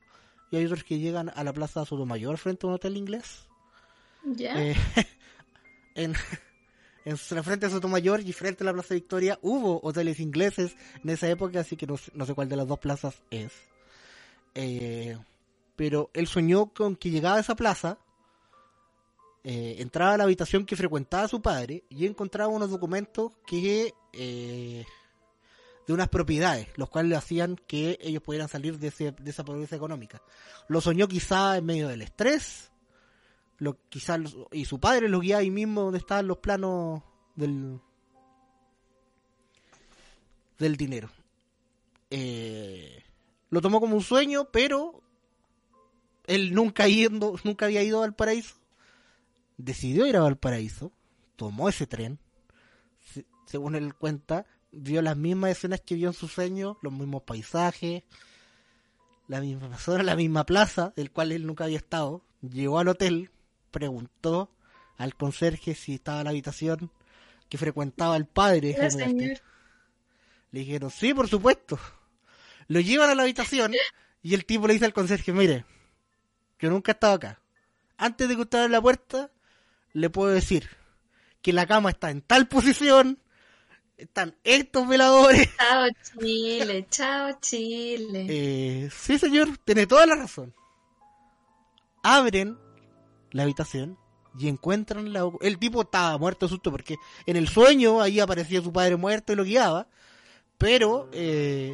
[0.49, 3.47] y hay otros que llegan a la Plaza Sotomayor frente a un hotel inglés.
[4.57, 4.75] Eh,
[5.95, 6.15] en,
[7.07, 11.29] en frente de Sotomayor y frente a la Plaza Victoria hubo hoteles ingleses en esa
[11.29, 13.53] época, así que no, no sé cuál de las dos plazas es.
[14.53, 15.17] Eh,
[15.77, 17.97] pero él soñó con que llegaba a esa plaza,
[19.45, 24.83] eh, entraba a la habitación que frecuentaba su padre y encontraba unos documentos que eh,
[25.87, 29.77] de unas propiedades, los cuales le hacían que ellos pudieran salir de, de esa pobreza
[29.77, 30.21] económica.
[30.67, 32.69] Lo soñó quizá en medio del estrés,
[33.57, 37.01] lo, quizás los- y su padre lo guiaba ahí mismo donde estaban los planos
[37.35, 37.79] del
[40.57, 41.09] del dinero.
[42.09, 43.03] Eh,
[43.49, 45.01] lo tomó como un sueño pero
[46.25, 48.55] él nunca yendo nunca había ido al paraíso
[49.57, 50.91] decidió ir a Valparaíso
[51.35, 52.19] tomó ese tren.
[53.13, 57.23] Se- según él cuenta vio las mismas escenas que vio en su sueño los mismos
[57.23, 58.03] paisajes
[59.27, 62.21] la misma zona, la misma plaza, del cual él nunca había estado.
[62.41, 63.29] Llegó al hotel,
[63.77, 64.49] preguntó
[64.97, 66.91] al conserje si estaba en la habitación
[67.47, 68.73] que frecuentaba el padre.
[68.73, 69.19] Señor.
[69.19, 69.41] Gasté.
[70.51, 71.79] Le dijeron, sí, por supuesto.
[72.67, 73.73] Lo llevan a la habitación
[74.23, 75.63] y el tipo le dice al conserje, mire,
[76.59, 77.41] yo nunca he estado acá.
[77.97, 79.31] Antes de que usted abra la puerta,
[79.93, 80.67] le puedo decir
[81.43, 83.19] que la cama está en tal posición,
[83.95, 85.87] están estos veladores, Chao
[86.19, 88.25] Chile, chao Chile.
[88.27, 90.53] Eh, sí, señor, tiene toda la razón.
[92.03, 92.57] Abren
[93.37, 93.97] la habitación
[94.37, 95.29] y encuentran la...
[95.41, 96.95] El tipo estaba muerto de susto porque
[97.25, 99.87] en el sueño ahí aparecía su padre muerto y lo guiaba,
[100.57, 101.73] pero eh,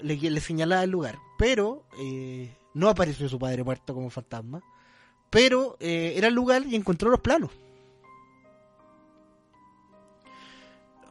[0.00, 1.18] le, le señalaba el lugar.
[1.38, 4.60] Pero eh, no apareció su padre muerto como fantasma,
[5.30, 7.50] pero eh, era el lugar y encontró los planos.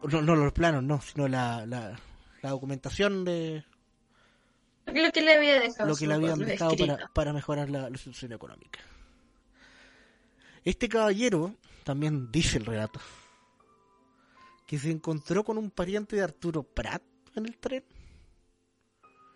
[0.04, 1.98] No, no los planos, no, sino la, la,
[2.42, 3.64] la documentación de,
[4.86, 5.88] Lo que le había dejado.
[5.88, 8.82] lo que su le habían dejado para, para mejorar la, la situación económica.
[10.66, 13.00] Este caballero, también dice el relato,
[14.66, 17.02] que se encontró con un pariente de Arturo Prat
[17.36, 17.84] en el tren.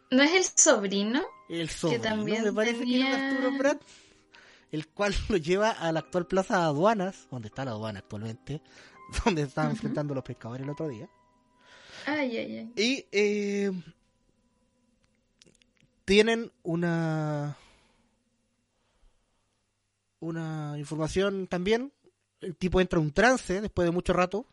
[0.10, 1.24] ¿No es el sobrino?
[1.50, 3.82] El sobrino, también me parece que era Arturo Prat,
[4.72, 8.62] el cual lo lleva a la actual plaza de aduanas, donde está la aduana actualmente,
[9.26, 9.76] donde estaban Ujú.
[9.78, 11.10] enfrentando los pescadores el otro día.
[12.06, 12.74] Ay, ay, ay.
[12.78, 13.72] Y eh,
[16.06, 17.58] tienen una
[20.19, 21.93] una información también.
[22.39, 24.45] El tipo entra en un trance después de mucho rato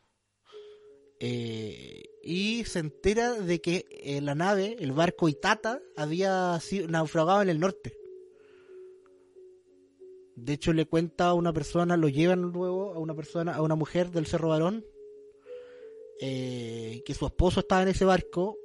[1.21, 7.43] eh, y se entera de que eh, la nave, el barco Itata, había sido naufragado
[7.43, 7.97] en el norte.
[10.37, 13.77] De hecho, le cuenta a una persona, lo llevan luego a una persona, a una
[13.77, 14.85] mujer del Cerro Barón,
[16.21, 18.59] eh, que su esposo estaba en ese barco,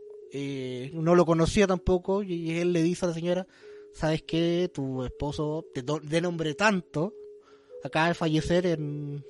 [0.93, 3.47] no lo conocía tampoco, y él le dice a la señora,
[3.93, 4.69] ¿sabes qué?
[4.73, 7.13] Tu esposo, de, de nombre tanto,
[7.83, 9.23] acaba de fallecer en,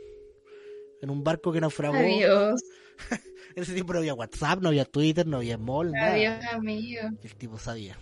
[1.01, 1.97] en un barco que naufragó.
[1.97, 2.61] Adiós.
[3.55, 6.13] En ese tiempo no había WhatsApp, no había Twitter, no había mall, nada.
[6.13, 7.01] Adiós, amigo.
[7.23, 7.97] El tipo sabía.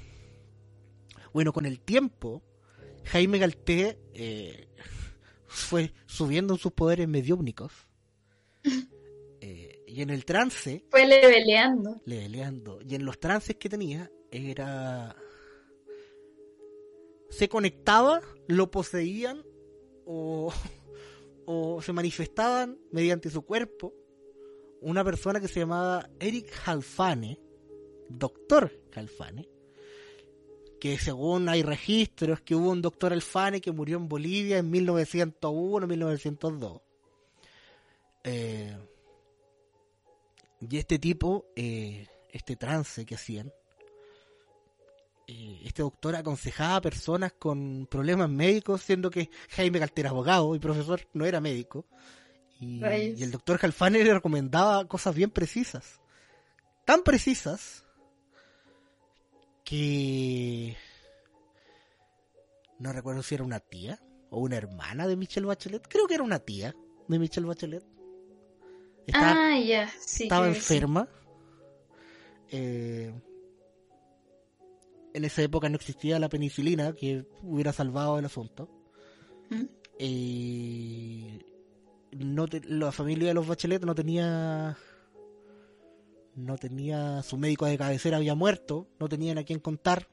[1.34, 2.44] Bueno, con el tiempo,
[3.06, 4.68] Jaime Galté eh,
[5.48, 7.72] fue subiendo en sus poderes mediúmnicos.
[9.40, 12.02] Eh, y en el trance, Fue leveleando.
[12.06, 15.16] leveleando, y en los trances que tenía, era.
[17.30, 19.44] Se conectaba, lo poseían
[20.06, 20.54] o,
[21.46, 23.94] o se manifestaban mediante su cuerpo
[24.82, 27.40] una persona que se llamaba Eric Halfane,
[28.10, 29.50] doctor Halfane,
[30.80, 36.82] que según hay registros que hubo un doctor Alfane que murió en Bolivia en 1901-1902.
[38.24, 38.78] Eh,
[40.60, 43.52] y este tipo, eh, este trance que hacían,
[45.28, 50.56] eh, este doctor aconsejaba a personas con problemas médicos, siendo que Jaime Galter era abogado
[50.56, 51.86] y profesor no era médico.
[52.60, 52.82] Y,
[53.22, 56.00] el doctor Halfane le recomendaba cosas bien precisas.
[56.86, 57.84] Tan precisas
[59.66, 60.78] que
[62.80, 65.88] no recuerdo si era una tía o una hermana de Michelle Bachelet.
[65.88, 66.74] Creo que era una tía
[67.10, 67.84] de Michelle Bachelet.
[69.06, 70.24] Estaba, ah, ya, sí.
[70.24, 70.56] estaba sí.
[70.56, 71.10] enferma.
[72.50, 73.14] Eh,
[75.18, 78.70] en esa época no existía la penicilina que hubiera salvado el asunto.
[79.50, 79.64] ¿Mm?
[80.00, 81.40] Eh,
[82.12, 84.78] no te- la familia de los Bachelet no tenía
[86.36, 90.08] no tenía su médico de cabecera había muerto no tenían a quién contar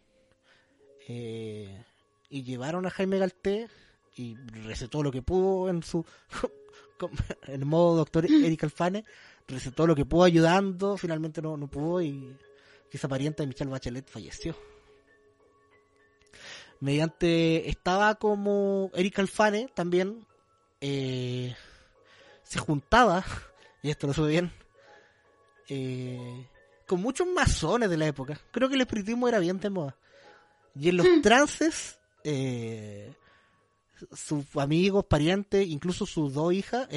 [1.06, 1.84] eh,
[2.30, 3.68] y llevaron a Jaime Galté
[4.16, 6.04] y recetó lo que pudo en su
[7.46, 9.04] en modo doctor Eric Alfane
[9.46, 12.34] recetó lo que pudo ayudando finalmente no, no pudo y
[12.90, 14.54] esa pariente de Michelle Bachelet falleció
[16.80, 20.26] mediante estaba como Eric Alfane también
[20.80, 21.54] eh,
[22.42, 23.24] se juntaba
[23.82, 24.52] y esto lo sube bien
[25.68, 26.48] eh,
[26.86, 28.38] con muchos masones de la época.
[28.50, 29.96] Creo que el espiritismo era bien de moda.
[30.78, 33.14] Y en los trances eh,
[34.12, 36.88] sus amigos, parientes, incluso sus dos hijas,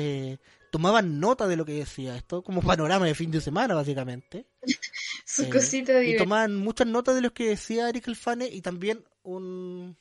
[0.71, 4.47] tomaban nota de lo que decía esto, como panorama de fin de semana, básicamente.
[5.25, 6.17] Su Eh, cosita y divertida.
[6.17, 9.97] tomaban muchas notas de lo que decía Eric Alfane y también un,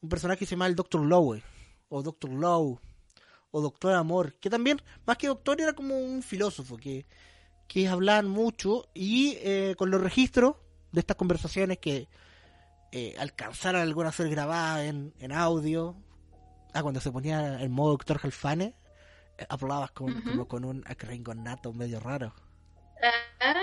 [0.00, 1.00] un personaje que se llama el Dr.
[1.04, 1.42] Lowe,
[1.88, 2.30] o Dr.
[2.30, 2.80] Lowe,
[3.50, 7.06] o Doctor Amor, que también, más que doctor, era como un filósofo, que,
[7.66, 10.56] que hablaban mucho y eh, con los registros
[10.92, 12.08] de estas conversaciones que
[12.92, 15.96] eh, alcanzaron algunas a ser grabadas en, en audio,
[16.74, 18.74] ah, cuando se ponía en modo Doctor Alfane, eh,
[19.48, 22.34] hablabas con, como con un acringonato medio raro.
[23.02, 23.54] Ah,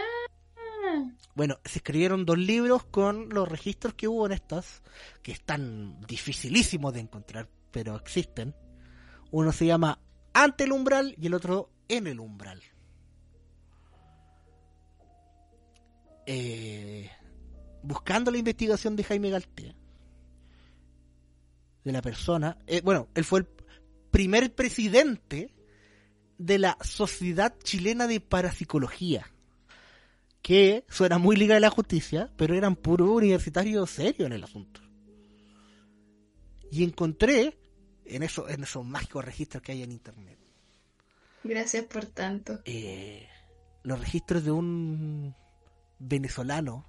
[1.35, 4.81] Bueno, se escribieron dos libros con los registros que hubo en estas,
[5.21, 8.55] que están dificilísimos de encontrar, pero existen.
[9.31, 9.99] Uno se llama
[10.33, 12.61] Ante el umbral y el otro En el umbral.
[16.25, 17.11] Eh,
[17.83, 19.75] buscando la investigación de Jaime Galtea,
[21.83, 23.47] de la persona, eh, bueno, él fue el
[24.09, 25.54] primer presidente
[26.37, 29.31] de la Sociedad Chilena de Parapsicología
[30.41, 34.79] que suena muy ligada a la justicia, pero eran puros universitarios serios en el asunto.
[36.69, 37.57] Y encontré
[38.05, 40.35] en, eso, en esos mágicos registros que hay en internet
[41.45, 42.59] gracias por tanto.
[42.65, 43.27] eh,
[43.83, 45.35] los registros de un
[45.99, 46.85] venezolano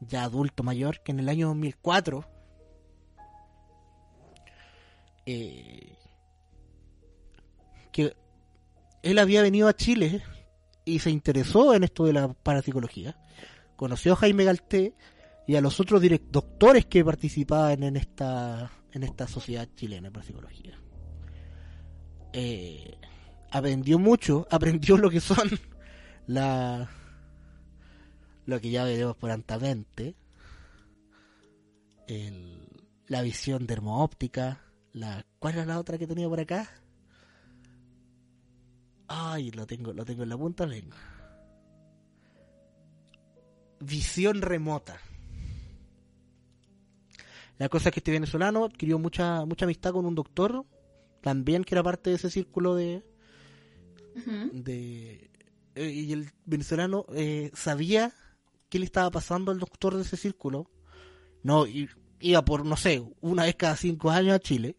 [0.00, 2.28] ya adulto mayor que en el año 2004
[5.26, 5.96] eh,
[7.92, 8.16] que
[9.02, 10.22] él había venido a Chile
[10.84, 13.16] y se interesó en esto de la parapsicología
[13.76, 14.94] conoció a Jaime Galté
[15.46, 20.78] y a los otros doctores que participaban en esta en esta sociedad chilena de parapsicología
[22.32, 22.96] eh,
[23.50, 25.50] aprendió mucho, aprendió lo que son
[26.26, 26.90] la
[28.46, 30.16] lo que ya veremos prontamente
[32.08, 32.68] el,
[33.06, 36.68] la visión dermoóptica la ¿cuál era la otra que tenía por acá?
[39.14, 40.98] Ay lo tengo lo tengo en la punta de la lengua.
[43.80, 44.98] Visión remota.
[47.58, 50.64] La cosa es que este venezolano adquirió mucha mucha amistad con un doctor
[51.20, 53.04] también que era parte de ese círculo de,
[54.52, 55.30] de
[55.76, 58.12] eh, y el venezolano eh, sabía
[58.68, 60.68] qué le estaba pasando al doctor de ese círculo
[61.44, 61.88] no y-
[62.20, 64.76] iba por no sé una vez cada cinco años a Chile.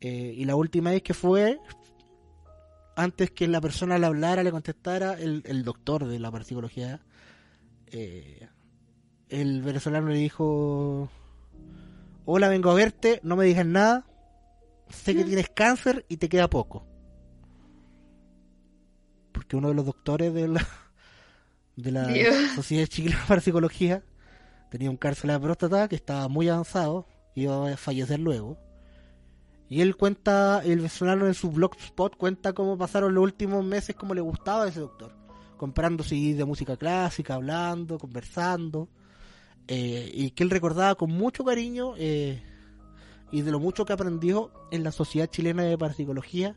[0.00, 1.58] Eh, y la última vez que fue
[2.96, 7.00] antes que la persona le hablara le contestara el, el doctor de la parapsicología
[7.86, 8.48] eh,
[9.28, 11.08] el venezolano le dijo
[12.24, 14.06] hola vengo a verte no me digas nada
[14.88, 16.86] sé que tienes cáncer y te queda poco.
[19.32, 20.66] Porque uno de los doctores de la,
[21.76, 22.34] de la Dios.
[22.54, 24.02] Sociedad Chilena para Psicología
[24.70, 28.58] tenía un cáncer de próstata que estaba muy avanzado, iba a fallecer luego.
[29.68, 34.14] Y él cuenta, el venezolano en su blogspot cuenta cómo pasaron los últimos meses, cómo
[34.14, 35.12] le gustaba a ese doctor.
[35.56, 38.88] Comprando CDs de música clásica, hablando, conversando.
[39.68, 42.40] eh, y que él recordaba con mucho cariño eh,
[43.32, 46.56] y de lo mucho que aprendió en la Sociedad Chilena de Parapsicología,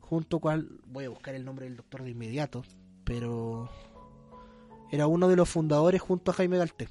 [0.00, 2.62] junto con, voy a buscar el nombre del doctor de inmediato,
[3.04, 3.70] pero
[4.90, 6.88] era uno de los fundadores junto a Jaime Galté.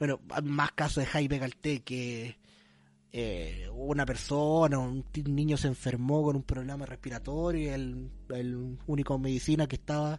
[0.00, 2.38] Bueno, más casos de Jaime Galté que
[3.12, 9.66] eh, una persona, un, niño se enfermó con un problema respiratorio el, el único medicina
[9.68, 10.18] que estaba,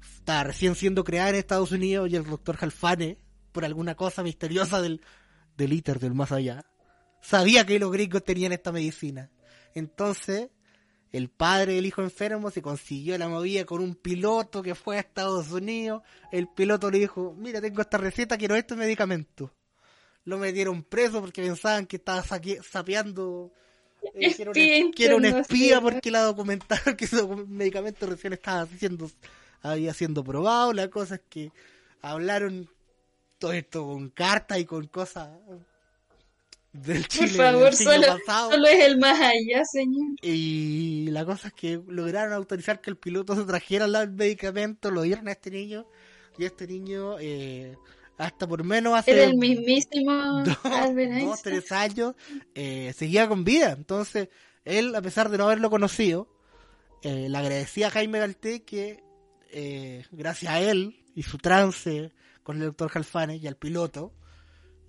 [0.00, 3.18] estaba recién siendo creada en Estados Unidos y el doctor Jalfane,
[3.52, 5.02] por alguna cosa misteriosa del,
[5.54, 6.64] del ITER, del más allá,
[7.20, 9.30] sabía que los gringos tenían esta medicina.
[9.74, 10.48] Entonces,
[11.12, 15.00] el padre del hijo enfermo se consiguió la movida con un piloto que fue a
[15.00, 16.02] Estados Unidos.
[16.30, 19.52] El piloto le dijo, mira, tengo esta receta, quiero este medicamento.
[20.24, 23.52] Lo metieron preso porque pensaban que estaba sapeando...
[24.14, 28.34] eh, que, era un, que era un espía porque la documentaron que ese medicamento recién
[28.34, 29.10] estaba siendo,
[29.62, 30.72] había siendo probado.
[30.72, 31.50] La cosa es que
[32.02, 32.70] hablaron
[33.38, 35.30] todo esto con cartas y con cosas
[36.72, 40.16] del por favor, solo, solo es el más allá, señor.
[40.22, 45.02] Y la cosa es que lograron autorizar que el piloto se trajera el medicamento, lo
[45.02, 45.86] dieron a este niño,
[46.38, 47.76] y este niño, eh,
[48.18, 50.12] hasta por menos hace Era el mismísimo
[50.44, 52.14] dos, dos, tres años,
[52.54, 53.72] eh, seguía con vida.
[53.72, 54.28] Entonces,
[54.64, 56.28] él, a pesar de no haberlo conocido,
[57.02, 59.02] eh, le agradecía a Jaime Galté que,
[59.52, 64.12] eh, gracias a él y su trance con el doctor Jalfane y al piloto,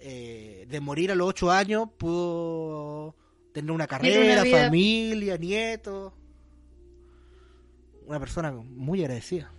[0.04, 3.16] eh, de morir a los ocho años, pudo
[3.54, 4.64] tener una carrera, vida.
[4.64, 6.14] familia, nietos.
[8.08, 9.54] Una persona muy agradecida.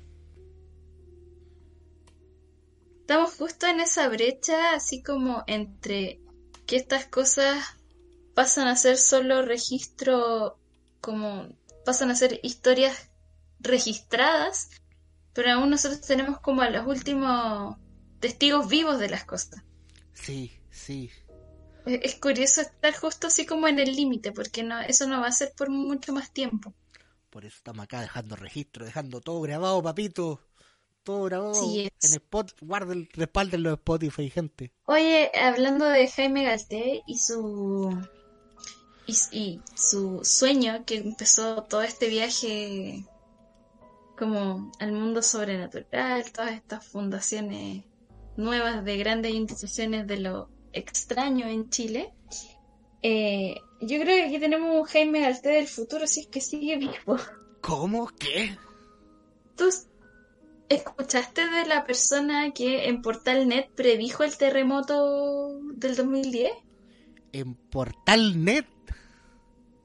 [3.00, 6.20] Estamos justo en esa brecha, así como entre
[6.66, 7.76] que estas cosas
[8.34, 10.58] pasan a ser solo registro,
[11.00, 11.48] como
[11.84, 13.10] pasan a ser historias
[13.60, 14.70] registradas,
[15.34, 17.76] pero aún nosotros tenemos como a los últimos
[18.18, 19.62] testigos vivos de las cosas.
[20.12, 21.10] Sí, sí.
[21.84, 25.32] Es curioso estar justo así como en el límite, porque no, eso no va a
[25.32, 26.74] ser por mucho más tiempo.
[27.30, 30.40] Por eso estamos acá dejando registro, dejando todo grabado, papito.
[31.02, 32.52] Todo grabado Sí en Spot.
[32.60, 34.72] Guarden, respalden los Spotify, gente.
[34.84, 37.98] Oye, hablando de Jaime Galté y su
[39.06, 43.04] y, y su sueño que empezó todo este viaje
[44.16, 47.84] como al mundo sobrenatural, todas estas fundaciones
[48.36, 52.12] nuevas de grandes instituciones de lo extraño en Chile.
[53.02, 56.76] eh, yo creo que aquí tenemos un Jaime Galté del futuro si es que sigue
[56.76, 57.16] vivo.
[57.60, 58.08] ¿Cómo?
[58.18, 58.56] ¿Qué?
[59.56, 59.68] ¿Tú
[60.68, 66.52] escuchaste de la persona que en Portalnet predijo el terremoto del 2010?
[67.32, 68.66] En Portalnet.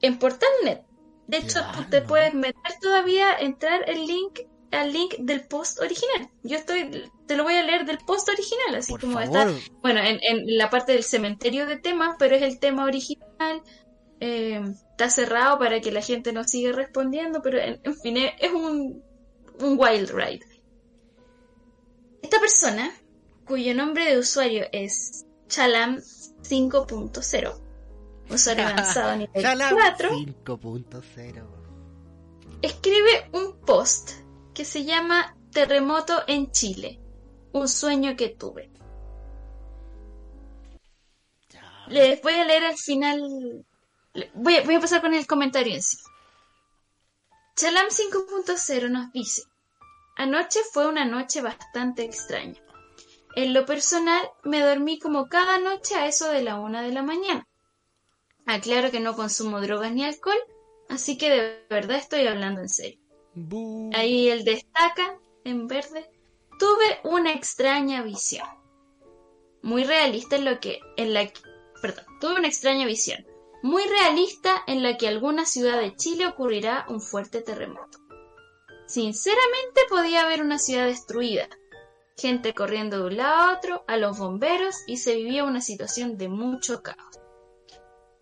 [0.00, 0.82] En Portalnet.
[1.26, 2.06] De hecho, Ya, tú te no.
[2.06, 6.28] puedes meter todavía, entrar el link al link del post original.
[6.42, 9.48] Yo estoy, te lo voy a leer del post original, así Por como favor.
[9.48, 13.62] está, bueno, en, en la parte del cementerio de temas, pero es el tema original.
[14.20, 18.32] eh, está cerrado para que la gente no siga respondiendo, pero en, en fin, es,
[18.40, 19.02] es un,
[19.60, 20.44] un wild ride.
[22.22, 22.92] Esta persona,
[23.44, 27.60] cuyo nombre de usuario es Chalam 5.0,
[28.30, 31.42] usuario avanzado nivel Chalam 4, 5.0.
[32.62, 34.10] escribe un post
[34.58, 36.98] que se llama Terremoto en Chile,
[37.52, 38.72] un sueño que tuve.
[41.86, 43.64] Les voy a leer al final.
[44.14, 45.96] le- Voy a, voy a pasar con el comentario en sí.
[47.54, 49.42] Chalam 5.0 nos dice:
[50.16, 52.60] Anoche fue una noche bastante extraña.
[53.36, 57.04] En lo personal, me dormí como cada noche a eso de la una de la
[57.04, 57.46] mañana.
[58.44, 60.42] Aclaro que no consumo drogas ni alcohol,
[60.88, 63.07] así que de verdad estoy hablando en serio.
[63.94, 66.10] Ahí él destaca, en verde,
[66.58, 68.46] tuve una extraña visión.
[69.62, 71.30] Muy realista en lo que, en la
[71.80, 73.26] perdón, tuve una extraña visión.
[73.62, 77.98] Muy realista en la que alguna ciudad de Chile ocurrirá un fuerte terremoto.
[78.86, 81.48] Sinceramente podía haber una ciudad destruida,
[82.16, 86.16] gente corriendo de un lado a otro, a los bomberos y se vivía una situación
[86.16, 87.18] de mucho caos.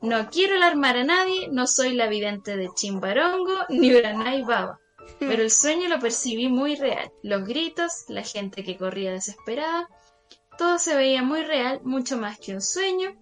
[0.01, 4.81] No quiero alarmar a nadie, no soy la vidente de Chimbarongo ni Uranai Baba.
[5.19, 7.11] Pero el sueño lo percibí muy real.
[7.23, 9.89] Los gritos, la gente que corría desesperada.
[10.59, 13.17] Todo se veía muy real, mucho más que un sueño.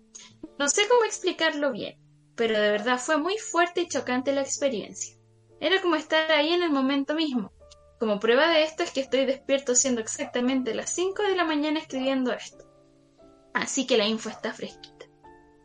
[0.59, 1.99] No sé cómo explicarlo bien,
[2.37, 5.17] pero de verdad fue muy fuerte y chocante la experiencia.
[5.61, 7.53] Era como estar ahí en el momento mismo.
[7.99, 11.79] Como prueba de esto es que estoy despierto siendo exactamente las 5 de la mañana
[11.81, 12.65] escribiendo esto.
[13.53, 15.07] Así que la info está fresquita.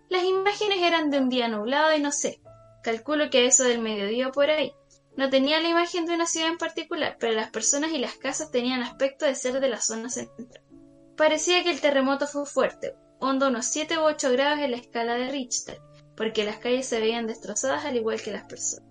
[0.09, 2.41] Las imágenes eran de un día nublado y no sé.
[2.83, 4.73] Calculo que eso del mediodía por ahí.
[5.15, 8.51] No tenía la imagen de una ciudad en particular, pero las personas y las casas
[8.51, 10.63] tenían aspecto de ser de la zona central.
[11.17, 15.15] Parecía que el terremoto fue fuerte, hondo unos 7 u 8 grados en la escala
[15.15, 15.81] de Richter,
[16.15, 18.89] porque las calles se veían destrozadas al igual que las personas.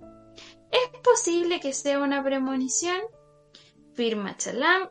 [0.70, 3.00] ¿Es posible que sea una premonición?
[3.94, 4.90] Firma Chalam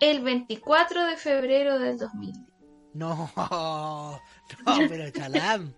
[0.00, 2.34] el 24 de febrero del 2000.
[2.94, 4.20] No, no,
[4.88, 5.74] pero Chalam,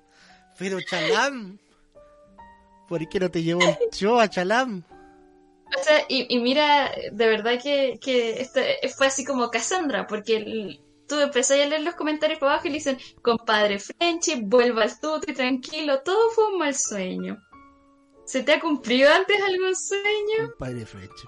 [0.59, 1.59] pero Chalam,
[2.95, 3.61] ¿por qué no te llevo
[3.99, 4.85] yo a Chalam?
[5.77, 8.61] O sea, y, mira, de verdad que, que esto
[8.97, 10.79] fue así como Cassandra, porque
[11.09, 15.01] tú empecé a leer los comentarios por abajo y le dicen, compadre Frenchy, vuelva al
[15.01, 17.43] tuto y tranquilo, todo fue un mal sueño.
[18.27, 20.51] ¿Se te ha cumplido antes algún sueño?
[20.51, 21.27] Compadre Frenchy.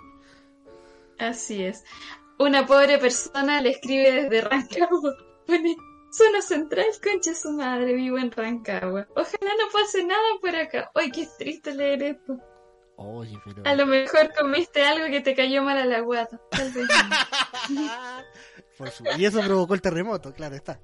[1.18, 1.82] Así es.
[2.38, 5.16] Una pobre persona le escribe desde Rancagua.
[6.16, 9.06] Zona central, concha su madre, vivo en Rancagua.
[9.10, 10.90] Ojalá no pase nada por acá.
[10.94, 12.38] Ay, qué triste leer esto.
[12.96, 13.62] Oye, pero...
[13.66, 16.40] A lo mejor comiste algo que te cayó mal a la guata.
[16.50, 16.88] Tal vez.
[19.18, 20.80] y eso provocó el terremoto, claro está.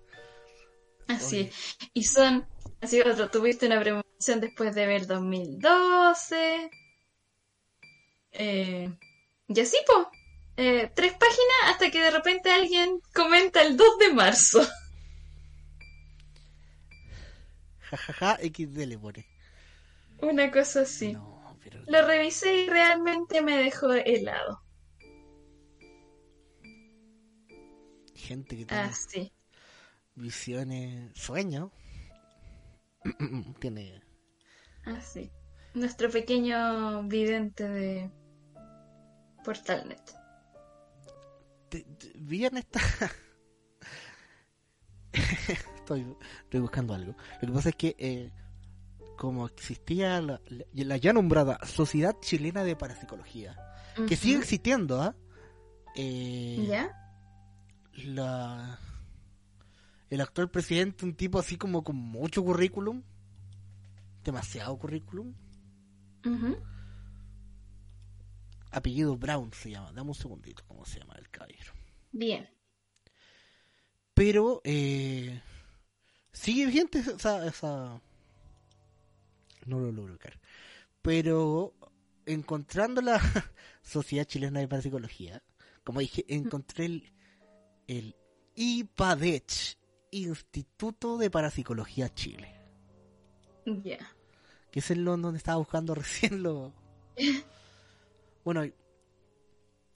[1.09, 1.51] Así
[1.95, 2.47] Y son,
[2.83, 6.71] así otro, tuviste una premonición después de ver 2012.
[8.33, 8.93] Eh,
[9.49, 10.11] y así, po.
[10.59, 14.69] Eh, tres páginas hasta que de repente alguien comenta el 2 de marzo.
[17.97, 19.27] Jajaja, XD le pone.
[20.23, 21.17] Una cosa así.
[21.87, 24.63] Lo revisé y realmente me dejó helado.
[28.15, 29.33] Gente que tiene ah, sí.
[30.15, 31.71] visiones, sueños.
[33.61, 34.01] tiene.
[34.87, 35.31] Ah, sí.
[35.75, 38.11] Nuestro pequeño vidente de
[39.45, 40.01] Portalnet.
[42.17, 42.81] Bien está.
[45.83, 47.15] estoy, estoy buscando algo.
[47.41, 48.31] Lo que pasa es que eh,
[49.17, 53.57] como existía la, ya nombrada Sociedad Chilena de Parapsicología,
[54.09, 55.15] que sigue existiendo, ¿ah?
[55.95, 56.91] Eh, ¿Ya?
[58.05, 58.79] La,
[60.09, 63.03] el actual presidente, un tipo así como con mucho currículum,
[64.25, 65.35] demasiado currículum.
[68.71, 71.73] Apellido Brown se llama, dame un segundito, ¿cómo se llama el caballero?
[72.11, 72.49] Bien.
[74.15, 75.43] Pero eh,
[76.33, 78.01] sigue vigente esa, esa
[79.67, 80.39] no lo logro buscar.
[81.01, 81.75] Pero
[82.27, 83.21] encontrando la
[83.83, 85.43] Sociedad Chilena de Parapsicología,
[85.85, 87.13] como dije, encontré el,
[87.87, 88.17] el
[88.55, 89.79] IPADECH,
[90.13, 92.55] Instituto de Parapsicología Chile.
[93.65, 93.99] Ya.
[94.71, 96.73] Que es el donde estaba buscando recién lo...
[98.45, 98.63] bueno,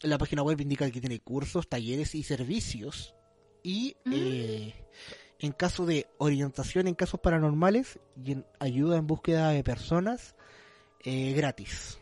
[0.01, 3.15] la página web indica que tiene cursos, talleres y servicios.
[3.63, 4.13] Y mm.
[4.15, 4.75] eh,
[5.39, 10.35] en caso de orientación en casos paranormales y en ayuda en búsqueda de personas
[11.05, 11.99] eh, gratis.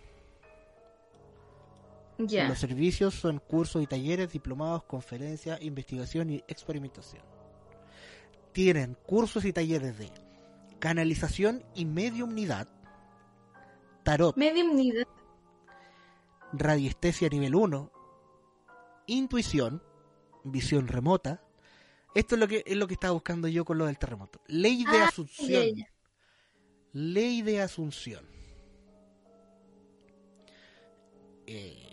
[2.16, 7.22] Los servicios son cursos y talleres, diplomados, conferencias, investigación y experimentación.
[8.52, 10.10] Tienen cursos y talleres de
[10.78, 12.68] canalización y mediumnidad,
[14.04, 15.08] tarot, mediumnidad,
[16.52, 17.90] radiestesia nivel 1,
[19.06, 19.82] intuición,
[20.44, 21.43] visión remota,
[22.14, 24.40] esto es lo que es lo que estaba buscando yo con lo del terremoto.
[24.46, 25.86] Ley de ah, Asunción.
[26.92, 28.24] Ley de Asunción.
[31.46, 31.84] Eh,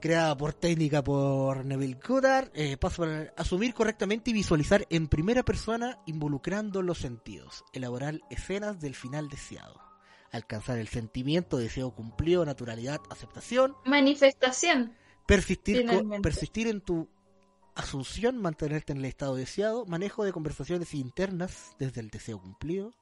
[0.00, 5.42] creada por técnica por Neville Goddard, eh, paso para asumir correctamente y visualizar en primera
[5.44, 9.80] persona involucrando los sentidos, elaborar escenas del final deseado,
[10.30, 14.94] alcanzar el sentimiento, deseo cumplido, naturalidad, aceptación, manifestación,
[15.26, 15.86] persistir,
[16.22, 17.08] persistir en tu
[17.78, 19.86] Asunción, mantenerte en el estado deseado.
[19.86, 22.92] Manejo de conversaciones internas desde el deseo cumplido.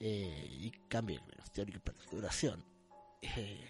[0.00, 1.80] Eh, y cambio menos teórico
[2.10, 2.64] y duración.
[3.20, 3.68] Eh,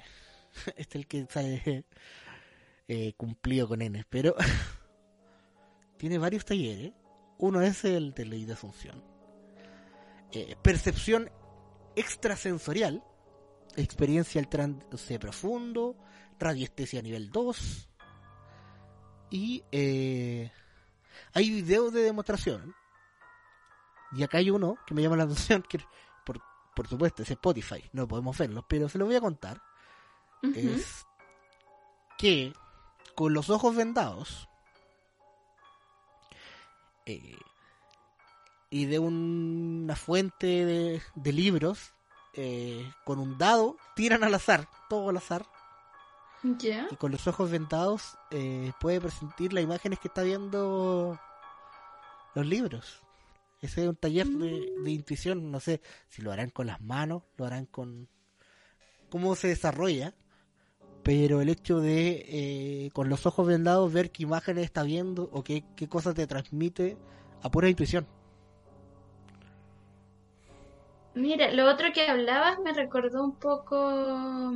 [0.76, 1.84] este es el que sale
[2.86, 4.36] eh, cumplido con N, pero
[5.98, 6.92] tiene varios talleres.
[7.38, 9.02] Uno es el de ley de Asunción.
[10.62, 11.28] percepción
[11.96, 13.02] extrasensorial,
[13.74, 15.96] experiencia al trance profundo,
[16.38, 17.93] radiestesia nivel 2,
[19.34, 20.52] y eh,
[21.32, 22.72] hay videos de demostración.
[24.12, 25.80] Y acá hay uno que me llama la atención, que
[26.24, 26.40] por,
[26.76, 29.60] por supuesto es Spotify, no podemos verlo, pero se lo voy a contar.
[30.54, 31.04] Es
[32.16, 32.52] que
[33.16, 34.48] con los ojos vendados,
[37.04, 37.36] eh,
[38.70, 41.92] y de una fuente de, de libros
[42.34, 45.44] eh, con un dado tiran al azar, todo al azar,
[46.44, 51.18] Y con los ojos vendados eh, puede presentir las imágenes que está viendo
[52.34, 53.02] los libros.
[53.62, 57.22] Ese es un taller de, de intuición, no sé si lo harán con las manos,
[57.38, 58.08] lo harán con
[59.08, 60.12] cómo se desarrolla,
[61.02, 65.42] pero el hecho de eh, con los ojos vendados ver qué imágenes está viendo o
[65.42, 66.98] qué, qué cosas te transmite
[67.42, 68.06] a pura intuición.
[71.14, 74.52] Mira, lo otro que hablabas me recordó un poco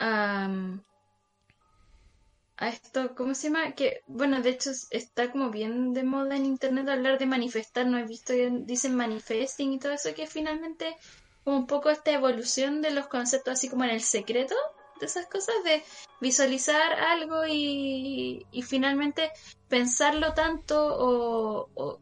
[0.00, 0.82] am,
[2.56, 3.72] a esto, ¿cómo se llama?
[3.74, 7.86] Que, bueno, de hecho es- está como bien de moda en internet hablar de manifestar,
[7.86, 10.94] ¿no he visto que dicen manifesting y todo eso, que finalmente
[11.42, 14.54] como un poco esta evolución de los conceptos así como en el secreto
[14.98, 15.82] de esas cosas, de
[16.20, 19.30] visualizar algo y, y finalmente
[19.68, 21.98] pensarlo tanto o, o,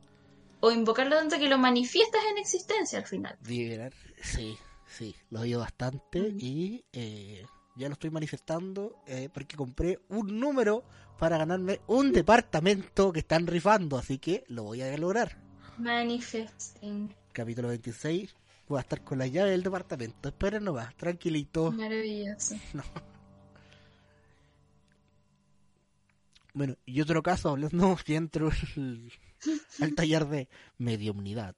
[0.61, 3.39] o invocarlo tanto que lo manifiestas en existencia al final.
[4.21, 7.47] Sí, sí, lo oído bastante y eh,
[7.79, 10.85] ya lo estoy manifestando eh, porque compré un número
[11.19, 15.39] para ganarme un departamento que están rifando, así que lo voy a lograr.
[15.79, 17.15] Manifesting.
[17.33, 18.35] Capítulo 26,
[18.67, 21.73] voy a estar con la llave del departamento, esperen nomás, tranquilito.
[21.73, 22.57] Maravilloso.
[26.55, 29.13] Bueno, y otro caso, hablando que entro al,
[29.81, 31.55] al taller de mediumnidad,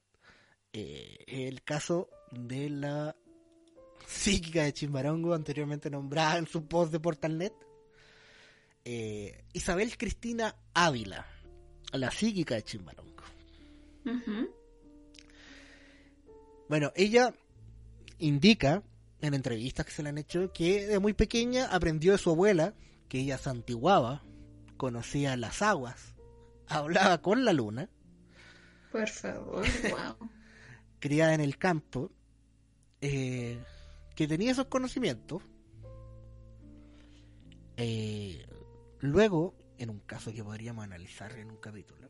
[0.73, 3.15] eh, el caso de la
[4.11, 7.53] psíquica de Chimbarongo, anteriormente nombrada en su post de Portalnet,
[8.83, 11.25] eh, Isabel Cristina Ávila,
[11.93, 13.23] la psíquica de Chimbarongo.
[16.67, 17.33] Bueno, ella
[18.19, 18.83] indica
[19.21, 22.73] en entrevistas que se le han hecho que de muy pequeña aprendió de su abuela,
[23.07, 24.23] que ella se antiguaba,
[24.77, 26.15] conocía las aguas,
[26.67, 27.89] hablaba con la luna,
[28.91, 30.29] Por favor, wow.
[30.99, 32.11] criada en el campo,
[33.01, 33.59] eh,
[34.15, 35.41] que tenía esos conocimientos.
[37.77, 38.45] Eh,
[38.99, 42.09] luego, en un caso que podríamos analizar en un capítulo,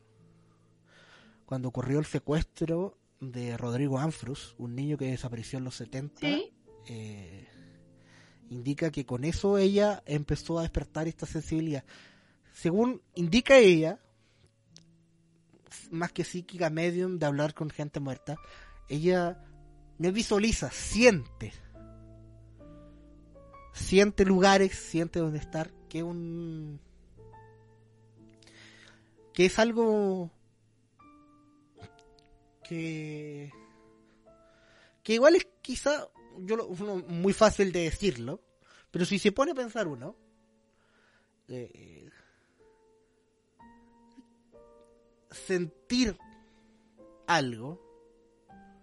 [1.46, 6.52] cuando ocurrió el secuestro de Rodrigo Anfrus, un niño que desapareció en los 70, Sí.
[6.88, 7.46] eh,
[8.50, 11.84] indica que con eso ella empezó a despertar esta sensibilidad.
[12.52, 14.00] Según indica ella,
[15.90, 18.36] más que psíquica medium de hablar con gente muerta,
[18.88, 19.42] ella
[19.98, 21.52] no visualiza, siente.
[23.72, 26.80] Siente lugares, siente dónde estar, que un
[29.32, 30.30] que es algo
[32.68, 33.50] que
[35.02, 36.08] que igual es quizá
[36.38, 38.40] yo lo- uno- muy fácil de decirlo,
[38.90, 40.16] pero si se pone a pensar uno
[41.48, 42.08] eh,
[45.30, 46.16] sentir
[47.26, 47.80] algo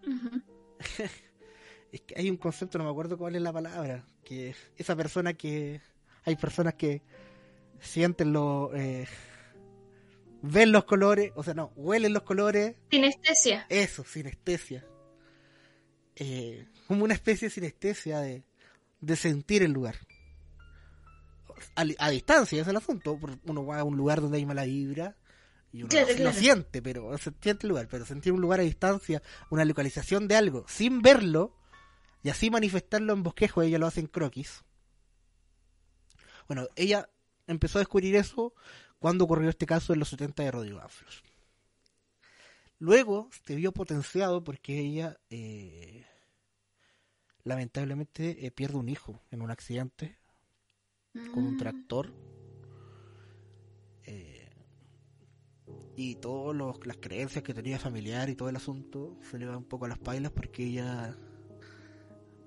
[1.91, 5.33] es que hay un concepto, no me acuerdo cuál es la palabra, que esa persona
[5.33, 5.81] que
[6.23, 7.01] hay personas que
[7.79, 9.07] sienten lo eh,
[10.43, 13.65] ven los colores, o sea, no, huelen los colores, Sinestesia.
[13.69, 14.85] eso, sinestesia.
[16.15, 18.43] Eh, como una especie de sinestesia de,
[19.01, 19.95] de sentir el lugar.
[21.75, 25.17] A, distancia es el asunto, uno va a un lugar donde hay mala vibra
[25.73, 28.59] y uno Claro, lo, lo siente, pero se siente el lugar, pero sentir un lugar
[28.59, 31.58] a distancia, una localización de algo sin verlo
[32.23, 34.63] y así manifestarlo en bosquejo, ella lo hace en croquis.
[36.47, 37.09] Bueno, ella
[37.47, 38.53] empezó a descubrir eso
[38.99, 41.23] cuando ocurrió este caso en los 70 de Rodrigo Afros.
[42.79, 46.05] Luego se vio potenciado porque ella eh,
[47.43, 50.17] lamentablemente eh, pierde un hijo en un accidente
[51.33, 51.57] con un Mm.
[51.57, 52.13] tractor.
[54.05, 54.49] Eh,
[55.95, 56.55] y todas
[56.85, 59.89] las creencias que tenía familiar y todo el asunto se le va un poco a
[59.89, 61.17] las pailas porque ella,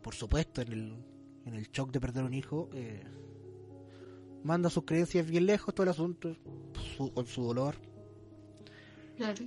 [0.03, 0.97] por supuesto, en el,
[1.47, 3.03] en el shock de perder un hijo, eh,
[4.43, 6.37] manda sus creencias bien lejos, todo el asunto,
[6.97, 7.77] su- con su dolor.
[9.17, 9.45] Claro.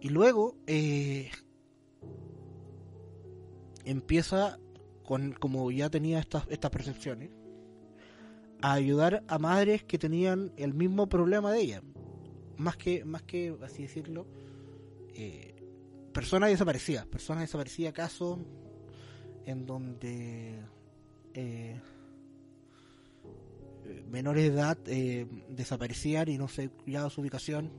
[0.00, 1.30] Y luego eh,
[3.84, 4.58] empieza
[5.04, 7.30] con, como ya tenía estas, estas percepciones,
[8.60, 11.82] a ayudar a madres que tenían el mismo problema de ella.
[12.56, 14.26] Más que, más que así decirlo,
[15.14, 15.54] eh,
[16.12, 18.38] personas desaparecidas, personas desaparecidas, casos
[19.46, 20.58] en donde
[21.34, 21.80] eh,
[23.84, 27.70] eh, menores de edad eh, desaparecían y no se cuidaba su ubicación,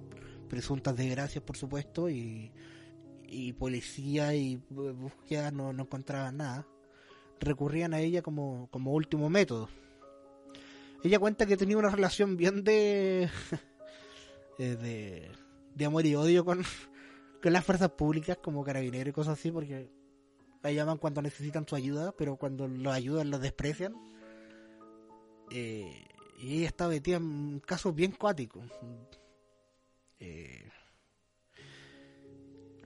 [0.49, 2.51] presuntas desgracias por supuesto, y,
[3.27, 6.67] y policía y búsqueda no, no encontraban nada,
[7.39, 9.69] recurrían a ella como, como último método.
[11.03, 13.29] Ella cuenta que tenía una relación bien de,
[14.57, 15.29] de
[15.79, 16.63] de amor y odio con,
[17.41, 19.89] con las fuerzas públicas como carabineros y cosas así, porque
[20.61, 23.95] la llaman cuando necesitan su ayuda, pero cuando los ayudan los desprecian.
[25.51, 26.05] Eh,
[26.41, 28.63] y ella está metida en casos bien cuáticos.
[30.19, 30.69] Eh,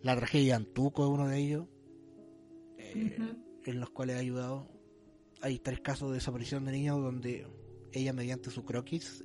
[0.02, 1.68] la tragedia de Antuco es uno de ellos,
[2.78, 3.18] eh,
[3.66, 4.68] en los cuales ha ayudado.
[5.42, 7.48] Hay tres casos de desaparición de niños donde
[7.92, 9.24] ella mediante su croquis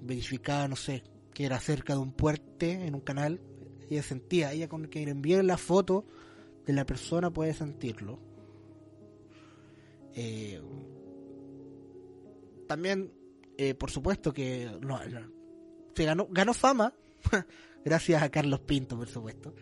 [0.00, 1.02] verificaba, no sé,
[1.34, 3.40] que era cerca de un puente en un canal.
[3.90, 6.04] Ella sentía, ella con que le envíe la foto
[6.66, 8.18] de la persona puede sentirlo.
[10.14, 10.60] Eh,
[12.66, 13.12] también,
[13.58, 15.20] eh, por supuesto que no, no,
[15.94, 16.92] se ganó, ganó fama,
[17.84, 19.54] gracias a Carlos Pinto, por supuesto.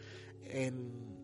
[0.45, 1.17] En,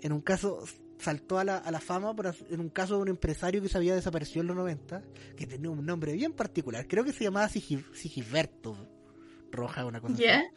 [0.00, 0.62] en un caso,
[0.98, 3.78] saltó a la, a la fama por, en un caso de un empresario que se
[3.78, 5.02] había desaparecido en los 90,
[5.36, 8.76] que tenía un nombre bien particular, creo que se llamaba Sigi- Sigisberto
[9.52, 10.40] Roja, una cosa ¿Ya?
[10.40, 10.48] así,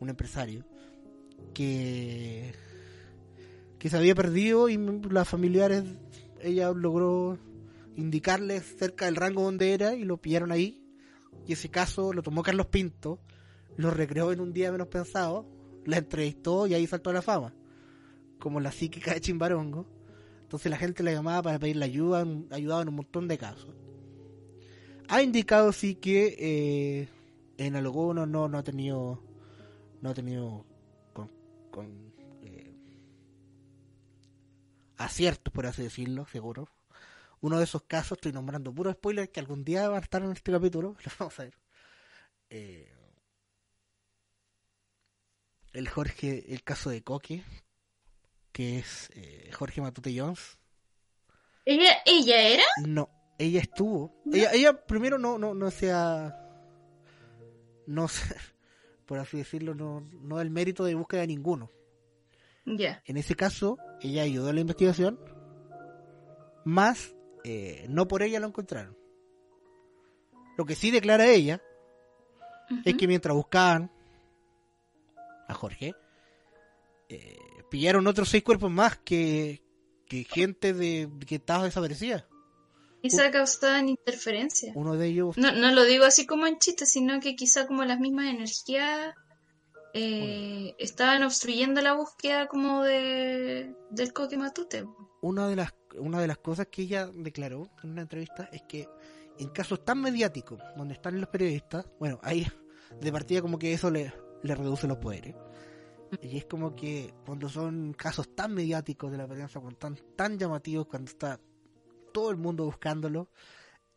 [0.00, 0.64] un empresario,
[1.54, 2.52] que,
[3.78, 4.76] que se había perdido y
[5.10, 5.84] las familiares,
[6.42, 7.38] ella logró
[7.96, 10.82] indicarles cerca del rango donde era y lo pillaron ahí.
[11.46, 13.20] Y ese caso lo tomó Carlos Pinto,
[13.76, 15.46] lo recreó en un día menos pensado,
[15.84, 17.54] la entrevistó y ahí saltó a la fama,
[18.38, 19.86] como la psíquica de Chimbarongo.
[20.42, 23.74] Entonces la gente la llamaba para pedirle ayuda, ayudaba en un montón de casos.
[25.08, 27.08] Ha indicado sí que eh,
[27.58, 29.22] en algunos no, no ha tenido,
[30.00, 30.64] no ha tenido
[31.76, 32.74] con, eh,
[34.96, 36.70] aciertos, por así decirlo, seguro.
[37.42, 40.32] Uno de esos casos, estoy nombrando puro spoiler que algún día va a estar en
[40.32, 41.58] este capítulo, lo vamos a ver.
[42.48, 42.90] Eh,
[45.74, 47.44] el Jorge, el caso de Coque,
[48.52, 50.56] que es eh, Jorge Matute Jones.
[51.66, 52.64] ¿Ella, ella era?
[52.86, 54.22] No, ella estuvo.
[54.32, 56.42] Ella, ella primero no, no, no sea.
[57.86, 58.34] No sé,
[59.06, 61.70] por así decirlo, no, no el mérito de búsqueda de ninguno.
[62.64, 63.02] Ya.
[63.06, 65.20] En ese caso, ella ayudó a la investigación,
[66.64, 68.96] más eh, no por ella lo encontraron.
[70.58, 71.62] Lo que sí declara ella
[72.84, 73.92] es que mientras buscaban
[75.46, 75.94] a Jorge,
[77.08, 77.36] eh,
[77.70, 79.62] pillaron otros seis cuerpos más que,
[80.08, 82.26] que gente de, que estaba desaparecida.
[83.02, 84.72] Quizá causaban interferencia.
[84.74, 87.84] Uno de ellos No, no lo digo así como en chiste, sino que quizá como
[87.84, 89.14] las mismas energías
[89.98, 94.84] eh, estaban obstruyendo la búsqueda como de del coque matute.
[95.22, 98.86] una de las una de las cosas que ella declaró en una entrevista es que
[99.38, 102.46] en casos tan mediáticos donde están los periodistas bueno ahí
[103.00, 105.34] de partida como que eso le, le reduce los poderes
[106.20, 110.38] y es como que cuando son casos tan mediáticos de la prensa cuando tan tan
[110.38, 111.40] llamativos cuando está
[112.16, 113.28] todo el mundo buscándolo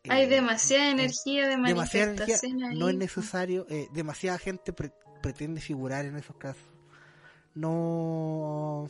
[0.08, 2.78] Hay eh, demasiada eh, energía de demasiada energía, manifestación ahí.
[2.78, 4.92] no es necesario eh, demasiada gente pre-
[5.22, 6.68] pretende figurar en esos casos
[7.54, 8.86] no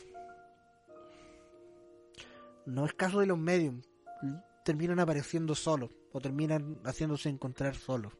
[2.65, 3.75] no es caso de los medios
[4.65, 8.13] terminan apareciendo solos o terminan haciéndose encontrar solos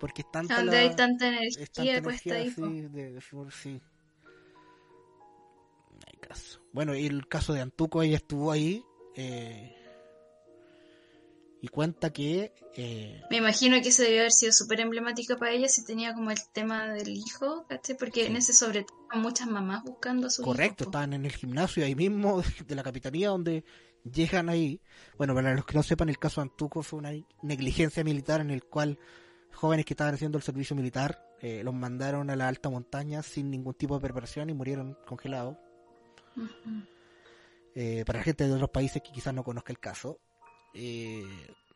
[0.00, 2.88] porque es tanta Donde la- hay tanta es tanta energía puesta energía ahí.
[2.88, 2.96] po.
[2.96, 3.20] de, de
[3.52, 3.80] sí.
[5.92, 6.60] No hay caso.
[6.72, 8.84] Bueno, y el caso de Antuco, ella estuvo ahí
[9.16, 9.76] eh,
[11.60, 15.68] y cuenta que eh, Me imagino que eso debió haber sido súper emblemático para ella
[15.68, 17.96] si tenía como el tema del hijo, ¿cachai?
[17.96, 20.90] Porque en ese sobre todo muchas mamás buscando a su correcto, hijo.
[20.90, 23.64] estaban en el gimnasio ahí mismo de la capitanía donde
[24.02, 24.80] llegan ahí.
[25.16, 28.50] Bueno, para los que no sepan, el caso de Antuco fue una negligencia militar en
[28.50, 28.98] el cual
[29.52, 33.50] jóvenes que estaban haciendo el servicio militar eh, los mandaron a la alta montaña sin
[33.50, 35.56] ningún tipo de preparación y murieron congelados.
[37.74, 40.18] Eh, para gente de otros países que quizás no conozca el caso.
[40.74, 41.22] Eh,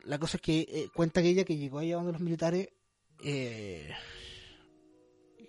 [0.03, 2.69] la cosa es que eh, cuenta que ella que llegó allá donde los militares
[3.23, 3.91] eh,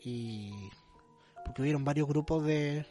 [0.03, 0.53] y
[1.45, 2.85] porque hubieron varios grupos de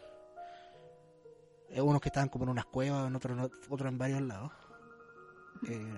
[1.75, 4.51] unos que estaban como en unas cuevas, en otros otros en varios lados.
[5.67, 5.93] Eh,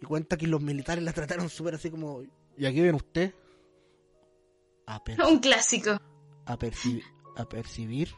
[0.00, 2.22] y cuenta que los militares la trataron súper así como,
[2.56, 3.34] ¿y aquí ven usted?
[4.86, 5.98] A, Un clásico.
[6.46, 7.02] a, perci-
[7.36, 8.08] a percibir.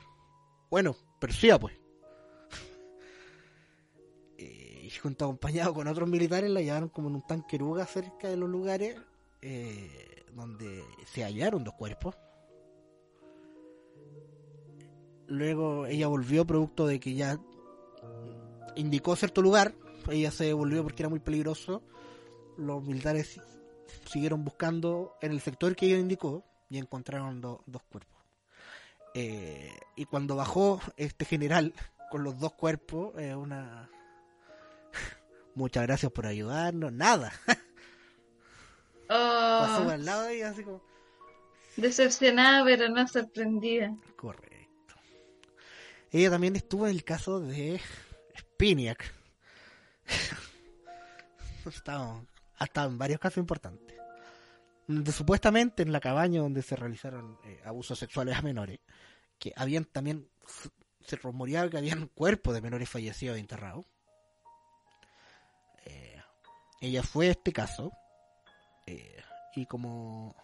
[0.71, 1.75] Bueno, perciba pues.
[4.39, 8.29] Eh, y junto acompañado con otros militares la llevaron como en un tanque Ruga cerca
[8.29, 8.97] de los lugares
[9.43, 12.17] eh, donde se hallaron dos cuerpos.
[15.27, 17.39] Luego ella volvió producto de que ya
[18.77, 19.75] indicó cierto lugar.
[20.09, 21.83] Ella se volvió porque era muy peligroso.
[22.57, 23.41] Los militares
[24.11, 28.20] siguieron buscando en el sector que ella indicó y encontraron do- dos cuerpos.
[29.15, 31.75] Eh, y cuando bajó este general
[32.11, 33.91] con los dos cuerpos, eh, una...
[35.55, 36.93] Muchas gracias por ayudarnos.
[36.93, 37.33] Nada.
[39.09, 40.81] Oh, Estuvo al lado ella, así como.
[41.77, 43.93] Decepcionada, pero no sorprendida.
[44.17, 44.95] Correcto.
[46.13, 47.81] Ella también estuvo en el caso de
[48.39, 49.13] Spiniak.
[51.67, 52.23] Estaba-
[52.59, 53.97] ha estado en varios casos importantes.
[55.13, 58.81] Supuestamente en la cabaña donde se realizaron eh, abusos sexuales a menores,
[59.39, 60.29] que habían también,
[61.05, 63.87] se- rumoreaba que habían cuerpos de menores fallecidos e enterrados.
[65.87, 66.21] Eh,
[66.81, 67.93] ella fue a este caso
[68.87, 69.23] eh,
[69.55, 70.35] y como,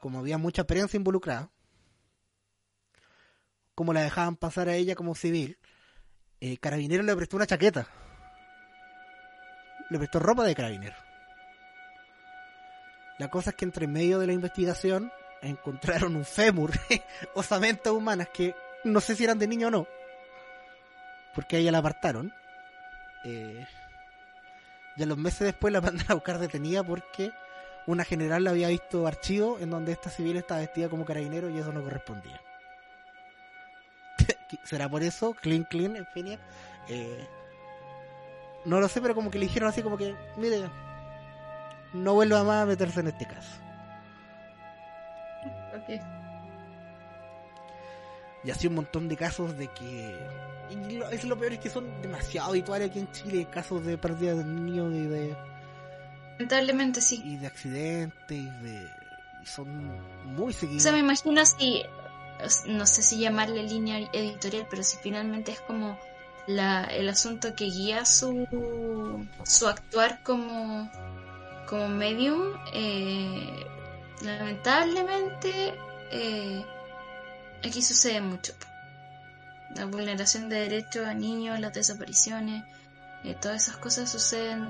[0.00, 1.50] como había mucha prensa involucrada,
[3.74, 5.56] como la dejaban pasar a ella como civil,
[6.60, 7.88] Carabinero le prestó una chaqueta.
[9.90, 10.94] Le prestó ropa de carabinero.
[13.18, 15.12] La cosa es que entre medio de la investigación
[15.42, 16.72] encontraron un fémur,
[17.34, 18.54] osamentas humanas que
[18.84, 19.86] no sé si eran de niño o no,
[21.34, 22.32] porque a ella la apartaron.
[23.24, 23.66] Eh,
[24.96, 27.32] y a los meses después la mandan a buscar detenida porque
[27.86, 31.58] una general la había visto archivo en donde esta civil estaba vestida como carabinero y
[31.58, 32.40] eso no correspondía.
[34.64, 35.34] ¿Será por eso?
[35.34, 36.38] Clean, clean, en fin.
[36.88, 37.26] Eh,
[38.64, 40.68] no lo sé, pero como que le dijeron así como que, mire,
[41.92, 43.50] no vuelva más a meterse en este caso.
[45.76, 46.00] Ok.
[48.44, 50.16] Y así un montón de casos de que...
[50.70, 53.96] Y lo, es lo peor es que son demasiado habituales aquí en Chile, casos de
[53.98, 55.36] pérdida de niños y de,
[56.32, 57.20] Lamentablemente sí.
[57.24, 58.88] y de accidentes y de...
[59.42, 59.68] y son
[60.36, 60.82] muy O seguidos.
[60.82, 61.82] sea, me imagino si,
[62.66, 65.98] no sé si llamarle línea editorial, pero si finalmente es como
[66.46, 70.88] la, el asunto que guía su, su actuar como,
[71.68, 72.40] como medium,
[72.72, 73.66] eh,
[74.22, 75.74] lamentablemente
[76.10, 76.64] eh,
[77.64, 78.52] aquí sucede mucho.
[79.74, 82.64] La vulneración de derechos a niños, las desapariciones,
[83.24, 84.66] eh, todas esas cosas suceden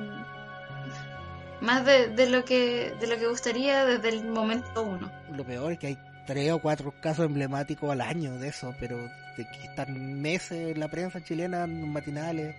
[1.60, 5.10] más de, de lo que de lo que gustaría desde el momento uno.
[5.32, 8.96] Lo peor es que hay tres o cuatro casos emblemáticos al año de eso, pero
[9.36, 12.54] de que están meses en la prensa chilena, matinales.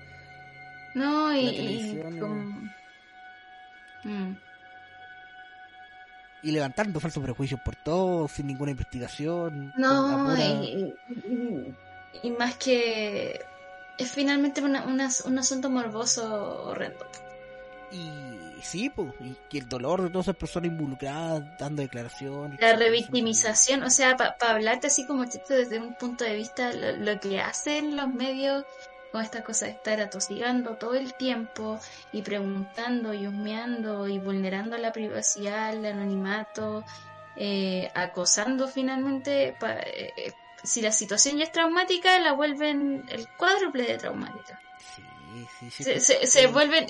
[0.96, 2.70] No, y, La y televisión, como-
[4.04, 4.34] Mm.
[6.42, 9.74] y levantando falsos prejuicios por todo, sin ninguna investigación.
[9.76, 10.94] No, pura- y,
[11.30, 11.76] y-
[12.24, 13.42] y más que
[13.98, 17.06] es finalmente una- una- un asunto morboso horrendo.
[17.92, 18.10] Y
[18.62, 22.58] sí, pues, y que el dolor de todas esas personas involucradas, dando declaraciones.
[22.62, 26.96] La revictimización, o sea, para hablarte así como chiste desde un punto de vista, lo,
[26.96, 28.64] lo que hacen los medios
[29.10, 31.80] con esta cosa de estar atosigando todo el tiempo
[32.12, 36.84] y preguntando y husmeando y vulnerando la privacidad, el anonimato,
[37.36, 40.32] eh, acosando finalmente, pa- eh, eh,
[40.64, 44.60] si la situación ya es traumática, la vuelven el cuádruple de traumática.
[44.78, 45.84] Sí, sí, sí.
[45.84, 46.86] Se, se, se vuelven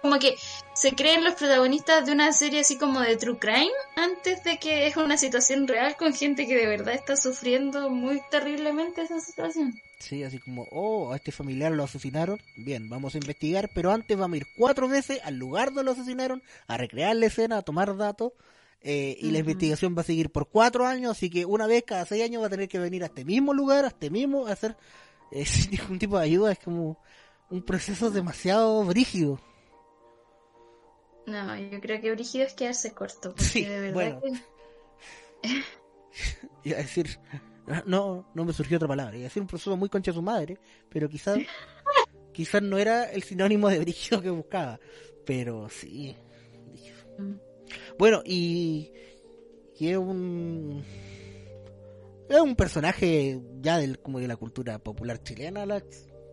[0.00, 0.36] como que
[0.74, 4.86] se creen los protagonistas de una serie así como de true crime antes de que
[4.86, 9.80] es una situación real con gente que de verdad está sufriendo muy terriblemente esa situación.
[10.06, 12.38] Sí, así como, oh, a este familiar lo asesinaron.
[12.56, 15.92] Bien, vamos a investigar, pero antes vamos a ir cuatro veces al lugar donde lo
[15.92, 18.32] asesinaron, a recrear la escena, a tomar datos.
[18.82, 22.04] eh, y la investigación va a seguir por cuatro años, así que una vez cada
[22.04, 24.52] seis años va a tener que venir a este mismo lugar, a este mismo, a
[24.52, 24.76] hacer
[25.32, 26.52] eh, sin ningún tipo de ayuda.
[26.52, 26.98] Es como
[27.50, 29.40] un proceso demasiado brígido.
[31.26, 34.20] No, yo creo que Brígido es quedarse corto, porque Sí, de verdad bueno.
[35.42, 35.48] que
[36.68, 37.18] Iba a decir,
[37.86, 39.16] no, no me surgió otra palabra.
[39.16, 40.58] Iba a decir un proceso muy concha de su madre,
[40.88, 41.38] pero quizás,
[42.32, 44.78] quizás no era el sinónimo de brígido que buscaba.
[45.24, 46.16] Pero sí.
[47.18, 47.34] Mm.
[47.98, 48.92] Bueno, y,
[49.78, 50.84] y es un
[52.28, 55.82] es un personaje ya del como de la cultura popular chilena, la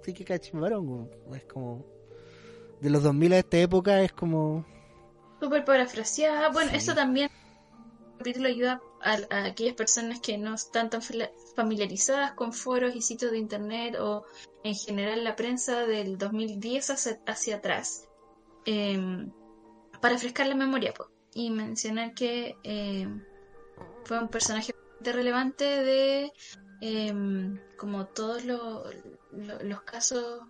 [0.03, 1.09] psíquica de Chimbarongo.
[1.35, 1.85] Es como
[2.81, 4.65] de los 2000 a esta época es como
[5.39, 6.49] súper parafraseada.
[6.49, 6.77] Bueno, Sí.
[6.77, 7.29] eso también
[8.21, 11.01] capítulo ayuda a, aquellas personas que no están tan
[11.55, 14.23] familiarizadas con foros y sitios de internet o
[14.63, 18.07] en general la prensa del 2010 hacia, hacia atrás.
[18.65, 18.99] eh,
[20.01, 20.93] para refrescar la memoria
[21.33, 23.07] y mencionar que eh,
[24.05, 26.31] fue un personaje relevante de
[26.81, 27.13] eh,
[27.77, 28.83] como todos lo-
[29.31, 30.41] lo- los casos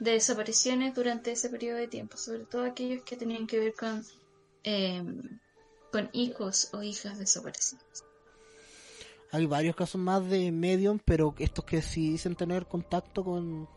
[0.00, 4.02] de desapariciones durante ese periodo de tiempo, sobre todo aquellos que tenían que ver con,
[5.94, 8.04] con hijos o hijas desaparecidos.
[9.30, 13.68] Hay varios casos más de medium, pero estos que sí dicen tener contacto con,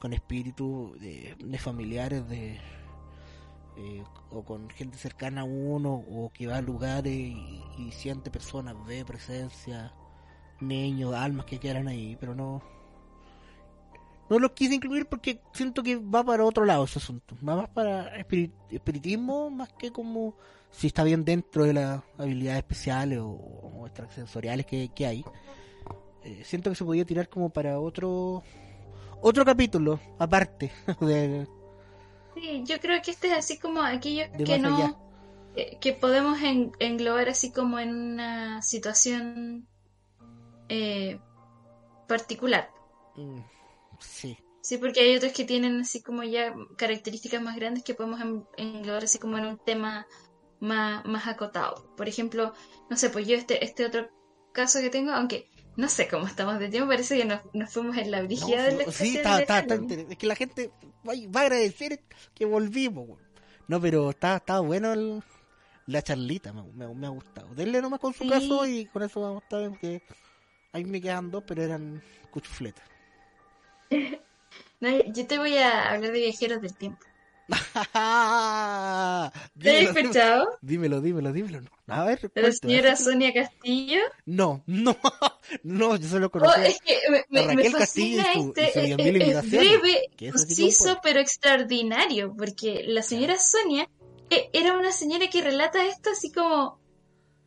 [0.00, 2.60] con espíritus de, familiares de
[3.76, 8.74] eh, o con gente cercana a uno o que va a lugares y, siente personas,
[8.84, 9.94] ve presencia,
[10.60, 12.62] niños, almas que quedan ahí, pero no
[14.28, 17.36] No los quise incluir porque siento que va para otro lado ese asunto.
[17.48, 20.34] Va más para espiri- espiritismo, más que como
[20.76, 25.24] si está bien dentro de las habilidades especiales o, o extrasensoriales que, que hay.
[26.24, 28.42] Eh, siento que se podía tirar como para otro
[29.20, 31.46] otro capítulo aparte de,
[32.34, 34.98] Sí, yo creo que este es así como aquellos De que no
[35.54, 39.68] que, que podemos en- englobar así como en una situación
[40.68, 41.20] eh,
[42.08, 42.70] particular.
[43.16, 43.38] Mm,
[44.00, 44.36] sí.
[44.62, 48.46] Sí, porque hay otros que tienen así como ya características más grandes que podemos en-
[48.56, 50.06] englobar así como en un tema
[50.64, 51.94] más, más acotado.
[51.96, 52.52] Por ejemplo,
[52.90, 54.08] no sé, pues yo este, este otro
[54.52, 57.96] caso que tengo, aunque no sé cómo estamos de tiempo, parece que nos, nos fuimos
[57.96, 60.70] en la No, brígida del sí, está, de está- es que la gente
[61.06, 62.00] va, a agradecer
[62.34, 63.18] que volvimos.
[63.68, 65.22] No, pero está, está bueno el-
[65.86, 67.54] la charlita, me, me- me ha gustado.
[67.54, 68.30] Denle nomás con su Sí.
[68.30, 70.02] caso y con eso vamos a estar que
[70.72, 72.84] ahí me quedan dos, pero eran cuchufletas.
[74.80, 77.00] No, yo te voy a hablar de viajeros del tiempo.
[79.60, 80.58] ¿Te has escuchado?
[80.62, 81.60] dímelo, dímelo, dímelo.
[81.86, 84.00] A ver, la señora Sonia Castillo.
[84.26, 84.96] No, no,
[85.62, 86.60] no, yo solo Oh, conocí.
[86.64, 89.00] es que me, a me Raquel Castillo fascina y su- y este, su es- 10.000
[89.00, 93.88] es, invitaciones, breve, sí conciso, pero extraordinario, porque la señora Sonia
[94.30, 96.80] eh, era una señora que relata esto así como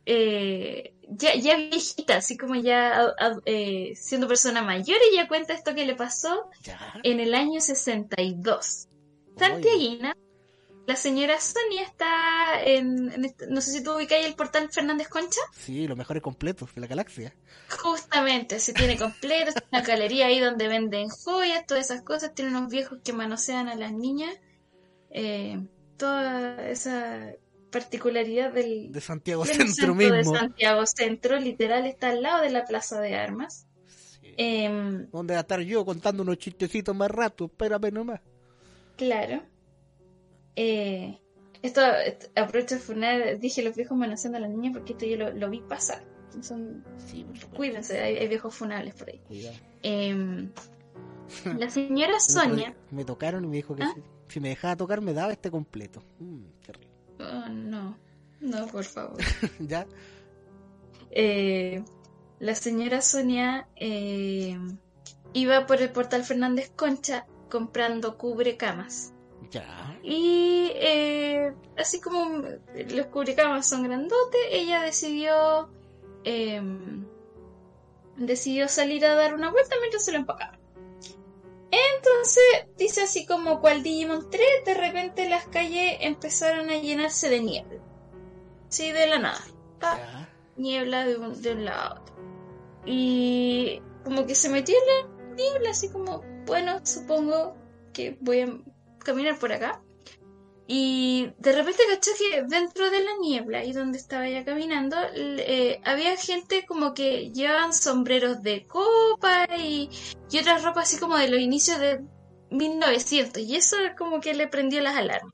[0.06, 5.26] eh, ya, ya viejita, así como ya a- a- eh, siendo persona mayor, y ya
[5.28, 6.78] cuenta esto que le pasó Ya.
[7.02, 8.86] en el año 62.
[9.38, 10.16] Santiaguina,
[10.86, 14.70] la señora Sonia está en, en este- no sé si tú ubicas ahí el portal
[14.72, 15.40] Fernández Concha.
[15.52, 17.34] Sí, los mejores completos de la galaxia.
[17.68, 22.50] Justamente, se tiene completo, es una galería ahí donde venden joyas, todas esas cosas, tiene
[22.56, 24.34] unos viejos que manosean a las niñas,
[25.10, 25.60] eh,
[25.98, 27.32] toda esa
[27.70, 30.14] particularidad del De Santiago Centro mismo.
[30.14, 33.66] de Santiago Centro, literal está al lado de la Plaza de Armas.
[34.22, 34.32] Sí.
[34.38, 37.44] Em, ¿Dónde va a estar yo contando unos chistecitos más rato?
[37.44, 38.20] Espérame nomás.
[38.98, 39.42] Claro.
[40.56, 41.18] Eh,
[41.62, 45.16] esto, esto- aprovecho de funar, dije los viejos manoseando a las niñas porque esto yo
[45.16, 46.04] lo, lo vi pasar.
[46.42, 47.24] Son, Sí,
[47.56, 49.20] cuídense, hay, hay viejos funables por ahí.
[49.82, 50.50] Em,
[51.58, 53.92] la señora Sonia Me tocaron y me dijo que ¿Ah?
[53.94, 54.02] si,
[54.34, 56.02] si me dejaba tocar me daba este completo.
[56.18, 56.92] Mm, qué rico.
[57.20, 57.96] Oh, no,
[58.40, 59.16] no, por favor.
[59.60, 59.86] ¿Ya?
[61.10, 61.82] Eh,
[62.38, 64.56] la señora Sonia eh,
[65.32, 69.12] iba por el portal Fernández Concha comprando cubrecamas.
[69.50, 69.98] Ya.
[70.02, 72.42] Y eh, así como
[72.90, 75.70] los cubrecamas son grandotes, ella decidió
[76.24, 76.60] eh,
[78.18, 80.58] decidió salir a dar una vuelta mientras se lo empacaba.
[81.70, 87.40] Entonces, dice así como cual Digimon 3, de repente las calles empezaron a llenarse de
[87.40, 87.80] niebla.
[88.68, 89.44] Sí, de la nada.
[89.78, 92.14] Pa, niebla de un, de un lado a otro.
[92.86, 97.56] Y como que se metió en la niebla, así como, bueno, supongo
[97.92, 98.58] que voy a
[99.04, 99.80] caminar por acá.
[100.66, 105.80] Y de repente cachó que dentro de la niebla y donde estaba ella caminando, eh,
[105.84, 109.88] había gente como que llevaban sombreros de copa y,
[110.30, 112.04] y otras ropas así como de los inicios de
[112.50, 113.42] 1900.
[113.42, 115.32] Y eso como que le prendió las alarmas.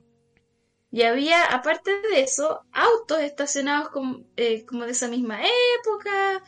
[0.92, 6.44] Y había, aparte de eso, autos estacionados como, eh, como de esa misma época.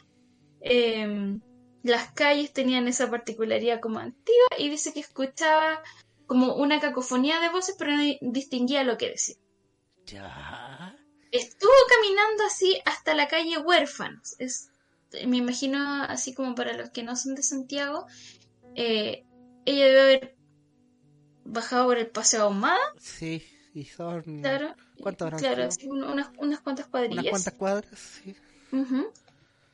[0.61, 1.41] Em,
[1.87, 5.83] las calles tenían esa particularidad como antigua y dice que escuchaba
[6.27, 9.37] como una cacofonía de voces, pero no distinguía lo que decía.
[10.07, 10.97] Ya.
[11.33, 14.35] Estuvo caminando así hasta la calle Huérfanos.
[14.39, 14.71] Es,
[15.27, 18.07] me imagino así como para los que no son de Santiago,
[18.75, 19.25] eh,
[19.65, 20.37] ella debe haber
[21.45, 23.43] bajado por el Paseo Ahumada, Sí,
[23.75, 24.75] y son claro.
[25.01, 27.23] ¿Cuánto habrán Claro, unas, unas cuantas cuadrillas.
[27.23, 28.01] unas cuantas cuadras.
[28.25, 28.37] Sí.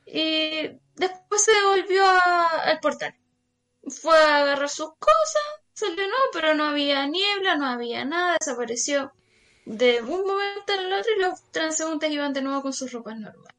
[0.07, 3.15] Y después se volvió al portal.
[3.89, 9.13] Fue a agarrar sus cosas, salió no, pero no había niebla, no había nada, desapareció
[9.65, 13.53] de un momento al otro y los transeúntes iban de nuevo con sus ropas normales.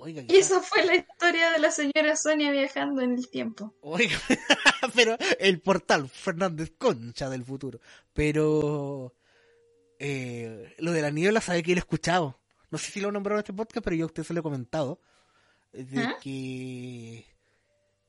[0.00, 3.74] Oiga, Y esa fue la historia de la señora Sonia viajando en el tiempo.
[3.80, 4.16] Oiga,
[4.94, 7.80] pero el portal Fernández Concha del futuro.
[8.12, 9.14] Pero
[9.98, 12.38] eh, lo de la niebla, sabe que lo he escuchado.
[12.70, 14.42] No sé si lo nombró en este podcast, pero yo a usted se lo he
[14.42, 15.00] comentado.
[15.72, 16.16] De ¿Ah?
[16.22, 17.26] que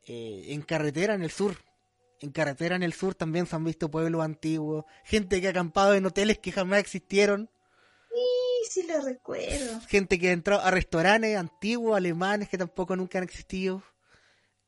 [0.05, 1.55] eh, en carretera en el sur,
[2.21, 5.93] en carretera en el sur también se han visto pueblos antiguos, gente que ha acampado
[5.93, 7.49] en hoteles que jamás existieron,
[8.11, 9.79] Sí, sí lo recuerdo.
[9.87, 13.83] gente que ha entrado a restaurantes antiguos, alemanes que tampoco nunca han existido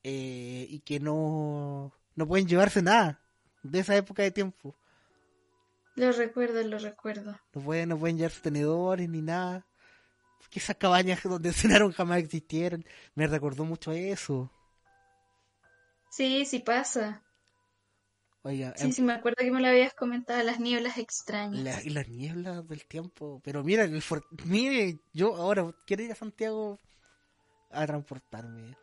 [0.03, 3.19] eh, y que no, no pueden llevarse nada
[3.63, 4.75] de esa época de tiempo.
[5.95, 7.37] Lo recuerdo, lo recuerdo.
[7.53, 9.67] No pueden, no pueden llevarse tenedores ni nada.
[10.51, 12.85] Que esas cabañas donde cenaron jamás existieron.
[13.15, 14.51] Me recordó mucho a eso.
[16.11, 17.23] Sí, sí pasa.
[18.43, 21.63] Oiga, Sí, em- sí, me acuerdo que me lo habías comentado, las nieblas extrañas.
[21.63, 23.39] la- y las nieblas del tiempo.
[23.43, 26.79] Pero mira, en el for- mire, yo ahora quiero ir a Santiago
[27.69, 28.75] a transportarme.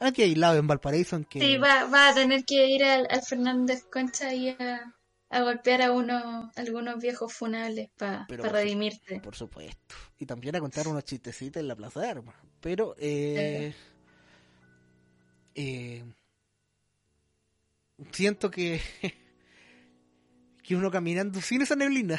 [0.00, 1.40] Aquí hay lado en Valparaíso en que...
[1.40, 4.94] Sí, va, va a tener que ir al, al Fernández Concha y a,
[5.30, 9.20] a golpear a unos, algunos viejos funables para su- redimirte.
[9.20, 9.94] Por supuesto.
[10.18, 12.34] Y también a contar unos chistecitos en la Plaza de Armas.
[12.60, 13.74] Pero, eh,
[15.54, 16.04] eh,
[18.12, 18.80] siento que,
[20.62, 22.18] que uno caminando sin esa neblina,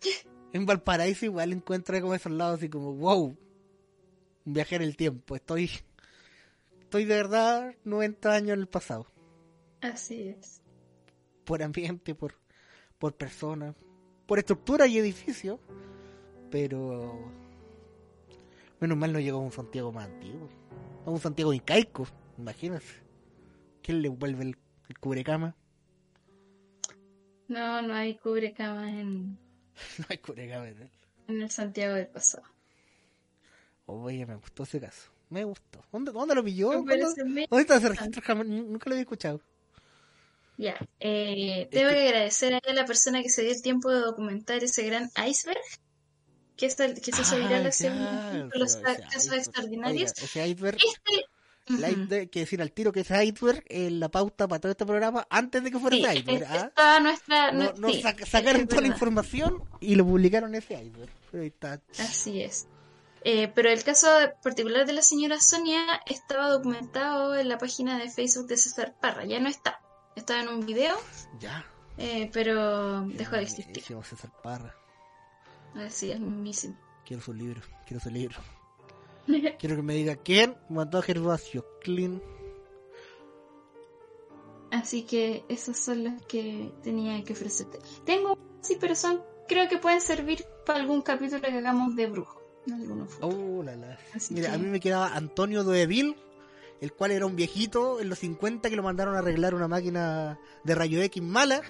[0.52, 3.36] en Valparaíso igual encuentra como esos lados así como, wow,
[4.44, 5.36] viaje en el tiempo.
[5.36, 5.70] Estoy,
[6.80, 9.06] estoy de verdad 90 años en el pasado.
[9.80, 10.59] Así es.
[11.50, 12.34] Por ambiente, por,
[13.00, 13.74] por personas,
[14.24, 15.58] por estructura y edificios,
[16.48, 17.18] pero
[18.78, 20.48] menos mal no llegó a un Santiago más antiguo,
[21.04, 22.06] a un Santiago incaico,
[22.38, 23.02] imagínense.
[23.82, 24.56] ¿Quién le vuelve el,
[24.90, 25.56] el cubrecama?
[27.48, 29.36] No, no hay cubrecamas en,
[29.98, 30.90] No hay cubrecama en él.
[31.26, 32.44] en el Santiago del pasado.
[33.86, 35.82] Oye, me gustó ese caso, me gustó.
[35.90, 36.70] ¿Dónde, dónde lo pilló?
[36.70, 38.22] ¿Dónde, dónde está ese registro?
[38.22, 39.40] Jamás- nunca lo había escuchado.
[40.60, 44.00] Ya, eh, tengo que- que agradecer a la persona que se dio el tiempo de
[44.00, 45.58] documentar ese gran iceberg
[46.56, 50.12] que, está, que se hizo viral hace un los casos extraordinarios.
[50.14, 51.24] oiga, ese iceberg Este,
[51.88, 55.26] iceberg, que decir al tiro que ese iceberg en la pauta para todo este programa
[55.30, 56.42] antes de que fuera Sí, ese iceberg.
[56.42, 56.66] es- ¿ah?
[56.66, 60.54] está nuestra, No, nue- no sí, sac- sacaron es toda la información y lo publicaron
[60.54, 61.10] ese iceberg.
[61.30, 61.80] Pero ahí está.
[61.98, 62.66] Así es.
[63.24, 64.08] Eh, pero el caso
[64.42, 69.24] particular de la señora Sonia estaba documentado en la página de Facebook de César Parra.
[69.24, 69.80] Ya no está.
[70.16, 70.96] Estaba en un video,
[71.38, 71.64] Ya.
[71.98, 73.66] eh, pero dejó de existir.
[73.66, 74.74] Buenísimo, César Parra.
[75.74, 76.76] Así es, mismísimo.
[77.04, 77.60] Quiero su libro.
[77.86, 78.36] Quiero su libro.
[79.58, 82.20] Quiero que me diga quién mató a Gervasio Clean.
[84.70, 87.78] Así que esos son los que tenía que ofrecerte.
[88.04, 92.40] Tengo, sí, pero son, creo que pueden servir para algún capítulo que hagamos de brujo.
[92.68, 93.06] en.
[93.20, 93.98] Oh, la, la.
[94.14, 96.14] Así Mira, que- a mí me quedaba Antonio Doeville,
[96.80, 100.40] el cual era un viejito en los 50 que lo mandaron a arreglar una máquina
[100.64, 101.62] de rayo X mala.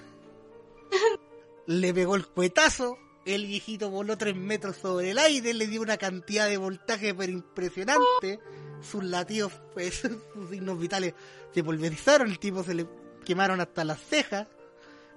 [1.67, 2.97] le pegó el cuetazo.
[3.25, 7.31] El viejito voló 3 metros sobre el aire, le dio una cantidad de voltaje pero
[7.31, 8.39] impresionante.
[8.81, 10.01] Sus latidos, pues,
[10.33, 11.13] sus signos vitales
[11.53, 12.87] se pulverizaron, el tipo se le
[13.23, 14.47] quemaron hasta las cejas.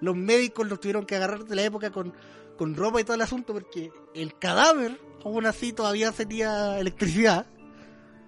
[0.00, 2.12] Los médicos lo tuvieron que agarrar de la época con,
[2.58, 7.46] con ropa y todo el asunto porque el cadáver aún así todavía tenía electricidad.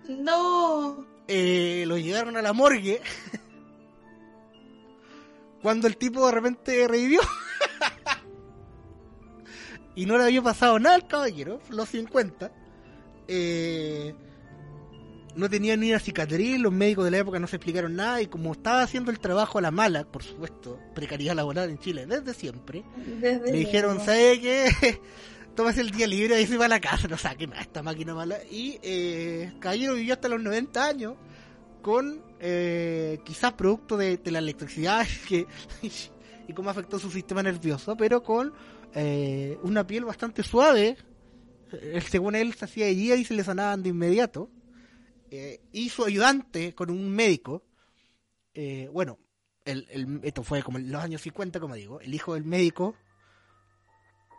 [0.09, 1.16] No.
[1.29, 3.01] Eh, lo llevaron a la morgue.
[5.63, 7.21] Cuando el tipo de repente revivió.
[9.95, 12.53] y no le había pasado nada al caballero, los 50.
[13.29, 14.15] Eh,
[15.37, 18.27] no tenía ni una cicatriz, los médicos de la época no se explicaron nada y
[18.27, 22.33] como estaba haciendo el trabajo a la mala, por supuesto, precariedad laboral en Chile desde
[22.33, 22.85] siempre,
[23.21, 24.01] Desde le dijeron.
[24.01, 25.01] ¿sabe qué?
[25.57, 28.15] Tomas el día libre y se va a la casa, no saque nada esta máquina
[28.15, 28.39] mala.
[28.51, 31.15] Y eh, Caballero vivió hasta los 90 años
[31.83, 35.47] con eh, quizás producto de, de la electricidad que,
[36.49, 38.53] y cómo afectó su sistema nervioso, pero con
[38.95, 40.97] eh, una piel bastante suave.
[41.73, 44.51] Eh, según él se hacía herida y se le sanaban de inmediato.
[45.31, 47.65] Eh, y su ayudante con un médico,
[48.55, 49.19] eh, bueno,
[49.65, 52.95] el- esto fue como en los años 50, como digo, el hijo del médico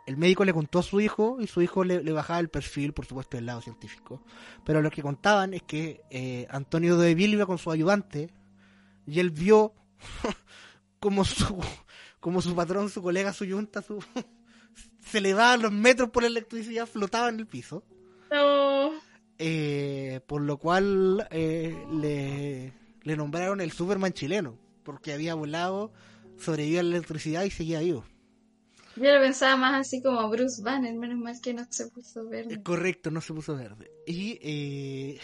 [0.08, 2.94] el médico le contó a su hijo y su hijo le, le bajaba el perfil,
[2.94, 4.22] por supuesto, del lado científico.
[4.64, 8.30] Pero lo que contaban es que eh, Antonio de Vil iba con su ayudante
[9.06, 9.74] y él vio
[10.98, 11.62] como su,
[12.20, 14.02] como su patrón, su colega, su yunta, su,
[15.04, 17.84] se elevaban los metros por la electricidad, flotaba en el piso.
[18.30, 18.92] No.
[19.36, 25.92] Eh, por lo cual eh, le, le nombraron el Superman chileno, porque había volado,
[26.38, 28.06] sobrevivió a la electricidad y seguía vivo.
[28.98, 32.62] Yo lo pensaba más así como Bruce Banner, menos mal que no se puso verde.
[32.62, 33.90] correcto, no se puso verde.
[34.06, 35.20] Y, eh,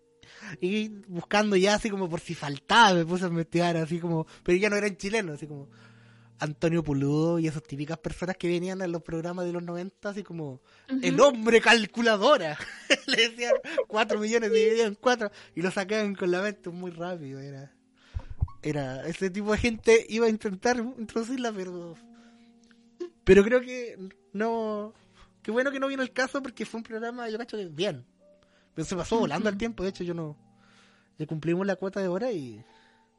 [0.60, 4.58] y buscando ya así como por si faltaba, me puse a investigar así como, pero
[4.58, 5.68] ya no eran chilenos, así como
[6.40, 10.22] Antonio Puludo y esas típicas personas que venían en los programas de los 90, así
[10.22, 10.60] como
[11.02, 12.56] el hombre calculadora.
[13.06, 13.54] Le decían
[13.86, 17.40] cuatro millones dividido en cuatro y lo sacaban con la mente muy rápido.
[17.40, 17.74] Era,
[18.62, 21.96] era ese tipo de gente iba a intentar introducirla, pero
[23.28, 23.94] pero creo que
[24.32, 24.94] no.
[25.42, 28.06] Qué bueno que no vino el caso porque fue un programa, yo cacho que bien.
[28.74, 30.34] Pero se pasó volando el tiempo, de hecho yo no.
[31.18, 32.64] Ya cumplimos la cuota de hora y,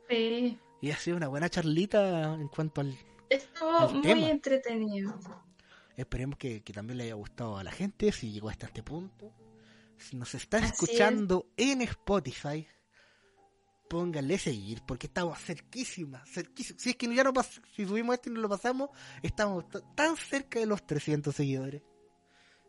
[0.10, 0.58] Sí.
[0.82, 2.98] y ha sido una buena charlita en cuanto al.
[3.30, 4.30] Estuvo muy tema.
[4.30, 5.14] entretenido.
[5.96, 9.32] Esperemos que, que también le haya gustado a la gente, si llegó hasta este punto.
[9.98, 12.66] Si nos están Así escuchando en Spotify,
[13.90, 16.82] pónganle seguir, porque estamos cerquísimas, cerquísimas.
[16.82, 18.90] Si es que ya no pas si subimos esto y no lo pasamos,
[19.24, 19.66] estamos
[19.96, 21.82] tan cerca de los 300 seguidores,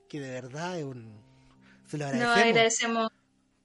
[0.08, 1.22] que de verdad es un...
[1.86, 2.36] Se lo agradecemos.
[2.36, 3.12] No, agradecemos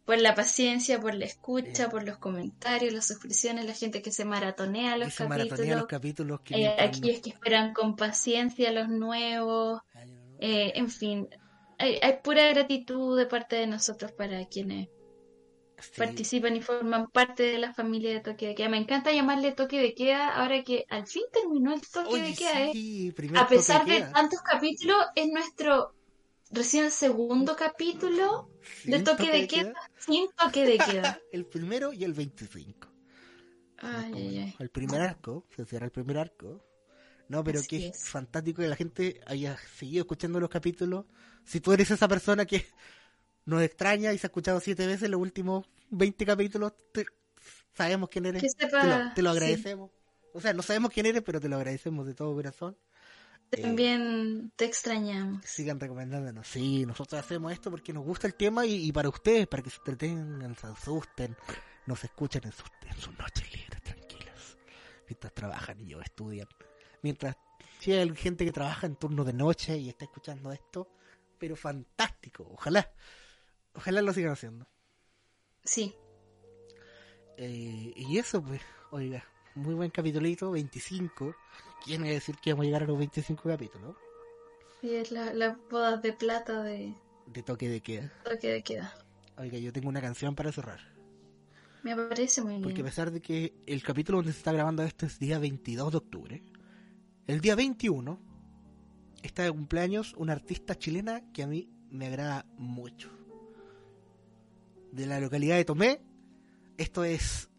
[0.05, 4.23] por la paciencia, por la escucha, por los comentarios, las suscripciones, la gente que se
[4.23, 5.29] maratonea los capítulos.
[5.29, 9.81] Maratonea los capítulos que eh, aquellos que esperan con paciencia los nuevos.
[10.39, 11.27] Eh, en fin,
[11.79, 14.89] hay, pura gratitud de parte de nosotros para quienes
[15.97, 18.69] participan y forman parte de la familia de Toque de Queda.
[18.69, 22.67] Me encanta llamarle Toque de Queda ahora que al fin terminó el Toque de Queda.
[22.67, 23.13] ¿eh?
[23.35, 25.93] A pesar de tantos capítulos, es nuestro
[26.51, 28.49] recién segundo capítulo
[28.85, 31.19] de toque, de, queda, sin toque de queda.
[31.31, 32.87] el primero y el 25.
[34.59, 36.63] El primer arco, se cierra el primer arco.
[37.27, 41.05] No, pero que es, fantástico que la gente haya seguido escuchando los capítulos.
[41.43, 42.65] Si tú eres esa persona que
[43.45, 46.73] nos extraña y se ha escuchado siete veces los últimos 20 capítulos,
[47.73, 48.43] sabemos quién eres.
[48.55, 49.91] te, lo, agradecemos.
[50.33, 52.77] O sea, no sabemos quién eres, pero te lo agradecemos de todo corazón.
[53.49, 55.45] También te extrañamos.
[55.45, 56.47] Sigan recomendándonos.
[56.47, 59.77] Sí, nosotros hacemos esto porque nos gusta el tema y, para ustedes, para que se
[59.77, 61.37] entretengan, se asusten,
[61.85, 64.57] nos escuchen en sus, en sus noches libres, tranquilos.
[65.07, 66.47] Mientras trabajan y yo estudian.
[67.01, 67.37] Mientras,
[67.79, 70.89] si hay gente que trabaja en turno de noche y está escuchando esto,
[71.37, 72.47] pero fantástico.
[72.51, 72.91] Ojalá,
[73.75, 74.67] ojalá lo sigan haciendo.
[75.63, 75.93] Sí.
[77.37, 78.61] Eh, y eso, pues,
[78.91, 79.23] oiga,
[79.55, 81.35] muy buen capitulito, 25
[81.85, 83.95] ¿Quién a decir que vamos a llegar a los 25 capítulos?
[84.81, 86.95] Sí, es la, la boda de plata de...
[87.27, 88.11] De toque de queda.
[88.23, 88.91] Toque de queda.
[89.37, 90.79] Oiga, yo tengo una canción para cerrar.
[91.83, 92.63] Me parece muy bien.
[92.63, 95.91] Porque a pesar de que el capítulo donde se está grabando esto es día 22
[95.91, 96.43] de octubre,
[97.27, 98.19] el día 21
[99.21, 103.11] está de cumpleaños una artista chilena que a mí me agrada mucho.
[104.91, 106.01] De la localidad de Tomé,
[106.77, 107.49] esto es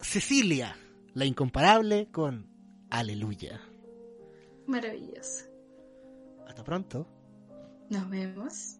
[0.00, 0.76] Cecilia,
[1.14, 2.48] la incomparable, con
[2.90, 3.60] Aleluya.
[4.66, 5.46] Maravilloso.
[6.46, 7.06] Hasta pronto.
[7.90, 8.79] Nos vemos.